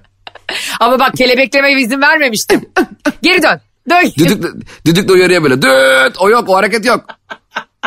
[0.80, 2.62] Ama bak kelebeklemeye izin vermemiştim.
[3.22, 3.62] Geri dön.
[3.90, 4.12] Dön.
[4.18, 4.44] Düdük,
[4.86, 5.62] düdük de uyarıyor böyle.
[5.62, 7.06] Düt o yok o hareket yok.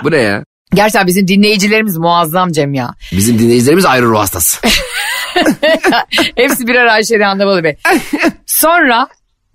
[0.04, 0.44] Bu ne ya?
[0.74, 2.94] Gerçekten bizim dinleyicilerimiz muazzam Cem ya.
[3.12, 4.60] Bizim dinleyicilerimiz ayrı ruh hastası.
[6.36, 7.76] Hepsi birer Ayşe Rihanna Bey.
[8.46, 9.08] Sonra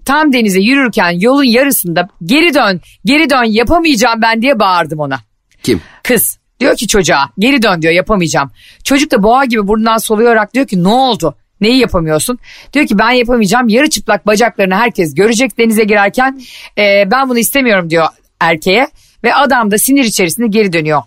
[0.06, 5.20] tam denize yürürken yolun yarısında geri dön, geri dön yapamayacağım ben diye bağırdım ona.
[5.64, 5.82] Kim?
[6.04, 8.52] Kız diyor ki çocuğa geri dön diyor yapamayacağım.
[8.84, 11.36] Çocuk da boğa gibi burnundan soluyarak diyor ki ne oldu?
[11.62, 12.40] Neyi yapamıyorsun?
[12.74, 13.70] Diyor ki ben yapamayacağım.
[13.70, 16.42] Yarı çıplak bacaklarını herkes görecek denize girerken.
[16.78, 18.08] Ee, ben bunu istemiyorum diyor
[18.40, 18.88] erkeğe.
[19.24, 21.04] Ve adam da sinir içerisinde geri dönüyor.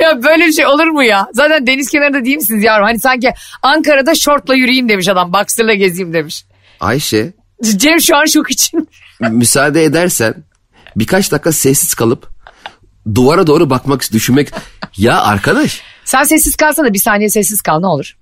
[0.00, 1.26] Ya böyle bir şey olur mu ya?
[1.32, 2.84] Zaten deniz kenarında değil misiniz yavrum?
[2.84, 3.32] Hani sanki
[3.62, 5.32] Ankara'da şortla yürüyeyim demiş adam.
[5.32, 6.44] Boxer'la gezeyim demiş.
[6.80, 7.32] Ayşe
[7.62, 8.88] Cem şu an şok için.
[9.20, 10.34] müsaade edersen
[10.96, 12.28] birkaç dakika sessiz kalıp
[13.14, 14.48] duvara doğru bakmak, düşünmek.
[14.96, 18.16] Ya arkadaş Sen sessiz kalsana bir saniye sessiz kal ne olur.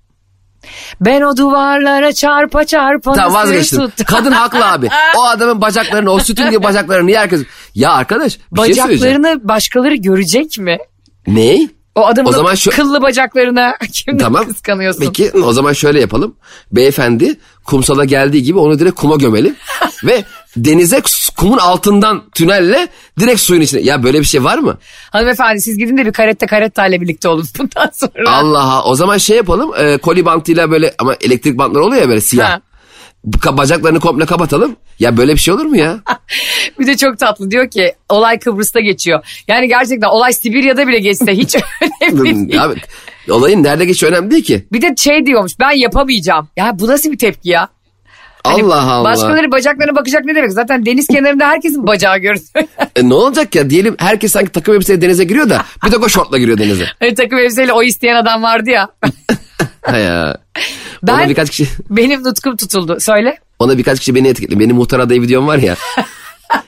[1.01, 3.79] Ben o duvarlara çarpa çarpa tamam vazgeçtim.
[3.79, 4.05] tuttum?
[4.07, 4.89] Kadın haklı abi.
[5.17, 7.41] O adamın bacaklarını, o sütün gibi bacaklarını niye herkes...
[7.75, 8.69] Ya arkadaş bir şey.
[8.69, 10.77] Bacaklarını başkaları görecek mi?
[11.27, 11.67] Ne?
[11.95, 14.45] O adamın O zaman şu- kıllı bacaklarına kimden Tamam.
[14.45, 15.01] kıskanıyorsun?
[15.01, 16.35] Peki o zaman şöyle yapalım.
[16.71, 19.55] Beyefendi kumsala geldiği gibi onu direkt kuma gömelim.
[20.05, 20.23] ve
[20.57, 21.01] denize
[21.37, 22.87] kumun altından tünelle
[23.19, 23.81] direkt suyun içine.
[23.81, 24.77] Ya böyle bir şey var mı?
[25.11, 28.31] Hanımefendi siz gidin de bir karette karetta ile birlikte olun bundan sonra.
[28.31, 29.71] Allah'a o zaman şey yapalım.
[29.77, 32.49] E, koli bantıyla böyle ama elektrik bantları oluyor ya böyle siyah.
[32.49, 32.61] Ha.
[33.23, 34.75] Bacaklarını komple kapatalım.
[34.99, 35.99] Ya böyle bir şey olur mu ya?
[36.79, 39.43] Bir de çok tatlı diyor ki olay Kıbrıs'ta geçiyor.
[39.47, 41.55] Yani gerçekten olay Sibirya'da bile geçse hiç
[42.01, 42.63] önemli değil.
[42.63, 42.75] Abi,
[43.29, 44.65] olayın nerede geçiyor önemli değil ki.
[44.71, 46.47] Bir de şey diyormuş ben yapamayacağım.
[46.57, 47.69] Ya bu nasıl bir tepki ya?
[48.43, 49.03] Hani Allah Allah.
[49.03, 50.51] Başkaları bacaklarına bakacak ne demek?
[50.51, 52.45] Zaten deniz kenarında herkesin bacağı görünüyor.
[52.95, 56.09] E, ne olacak ya diyelim herkes sanki takım elbiseyle denize giriyor da bir tek o
[56.09, 56.85] şortla giriyor denize.
[56.99, 58.89] hani takım elbiseyle o isteyen adam vardı ya.
[59.93, 60.37] Ya.
[61.03, 62.97] Ben- Ona birkaç kişi Benim nutkum tutuldu.
[62.99, 63.37] Söyle.
[63.59, 64.59] ona birkaç kişi beni etiketledi.
[64.59, 65.75] Benim muhtar adayı videom var ya.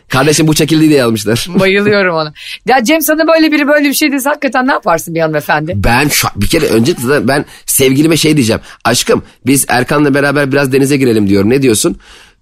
[0.10, 1.46] Kardeşim bu çekildi diye yazmışlar.
[1.50, 2.34] Bayılıyorum ona.
[2.68, 5.74] Ya Cem sana böyle biri böyle bir şey dese hakikaten ne yaparsın bir hanımefendi?
[5.76, 8.62] Ben şu bir kere önce de ben sevgilime şey diyeceğim.
[8.86, 11.50] Aşkım biz Erkan'la beraber biraz denize girelim diyorum.
[11.50, 11.98] Ne diyorsun?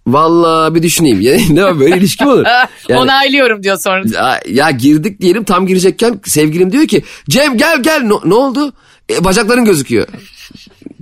[0.07, 1.21] Vallahi bir düşüneyim.
[1.21, 2.45] Ya, ne var böyle ilişki mi olur?
[2.89, 4.03] Yani- Onaylıyorum diyor sonra.
[4.13, 8.73] ya, ya girdik diyelim tam girecekken sevgilim diyor ki Cem gel gel ne, ne oldu?
[9.09, 10.07] E, bacakların gözüküyor.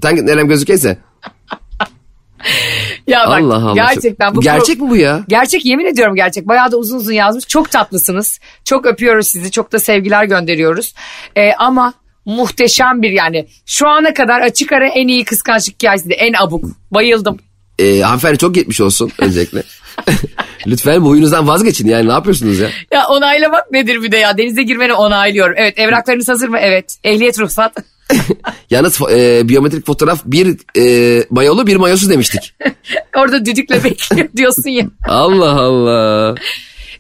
[0.02, 0.98] Sen nerem gözükeyse.
[3.08, 3.74] Ya bak Allah Allah.
[3.74, 5.24] gerçekten bu Gerçek mi bu ya?
[5.28, 6.48] Gerçek yemin ediyorum gerçek.
[6.48, 7.48] Bayağı da uzun uzun yazmış.
[7.48, 8.40] Çok tatlısınız.
[8.66, 9.52] Çok öpüyoruz sizi.
[9.52, 10.94] Çok da sevgiler gönderiyoruz.
[11.36, 11.94] Ee, ama
[12.26, 13.48] muhteşem bir yani.
[13.66, 16.66] Şu ana kadar açık ara en iyi kıskançlık hikayesi de en abuk.
[16.92, 17.38] Bayıldım.
[17.80, 19.64] E, hanımefendi çok geçmiş olsun öncelikle.
[20.68, 22.70] Lütfen bu huyunuzdan vazgeçin yani ne yapıyorsunuz ya?
[22.92, 24.38] Ya onaylamak nedir bir de ya?
[24.38, 25.56] Denize girmeni onaylıyorum.
[25.58, 26.58] Evet evraklarınız hazır mı?
[26.62, 26.98] Evet.
[27.04, 27.76] Ehliyet ruhsat.
[28.70, 32.56] Yalnız e, biyometrik fotoğraf bir e, mayolu bir mayosuz demiştik.
[33.16, 34.86] Orada düdükle bekliyor diyorsun ya.
[35.08, 36.36] Allah Allah.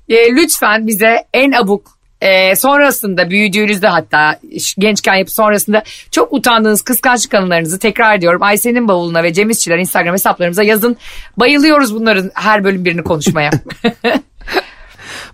[0.10, 4.40] E, lütfen bize en abuk e, sonrasında büyüdüğünüzde hatta
[4.78, 8.44] gençken yapıp sonrasında çok utandığınız kıskançlık anılarınızı tekrar ediyorum.
[8.44, 10.98] Ayşe'nin bavuluna ve Cem İşçiler Instagram hesaplarımıza yazın.
[11.38, 13.52] Bayılıyoruz bunların her bölüm birini konuşmaya.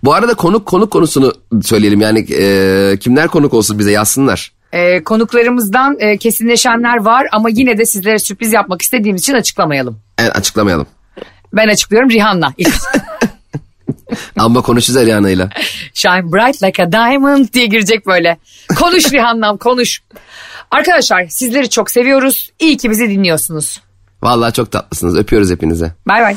[0.04, 1.32] Bu arada konuk konuk konusunu
[1.62, 4.52] söyleyelim yani e, kimler konuk olsun bize yazsınlar.
[4.72, 9.98] E, konuklarımızdan e, kesinleşenler var ama yine de sizlere sürpriz yapmak istediğimiz için açıklamayalım.
[10.18, 10.86] Evet, açıklamayalım.
[11.52, 12.52] Ben açıklıyorum Rihanna.
[14.36, 15.50] Ama konuşacağız Eliana'yla.
[15.94, 18.38] Shine bright like a diamond diye girecek böyle.
[18.76, 20.00] Konuş Rihanna'm konuş.
[20.70, 22.50] Arkadaşlar sizleri çok seviyoruz.
[22.58, 23.80] İyi ki bizi dinliyorsunuz.
[24.22, 25.16] Vallahi çok tatlısınız.
[25.16, 25.92] Öpüyoruz hepinize.
[26.08, 26.36] Bay bay.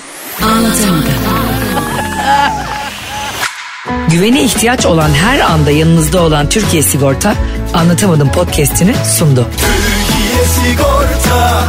[4.11, 7.35] Güvene ihtiyaç olan her anda yanınızda olan Türkiye Sigorta
[7.73, 9.47] Anlatamadım podcast'ini sundu.
[9.57, 11.63] Türkiye Sigorta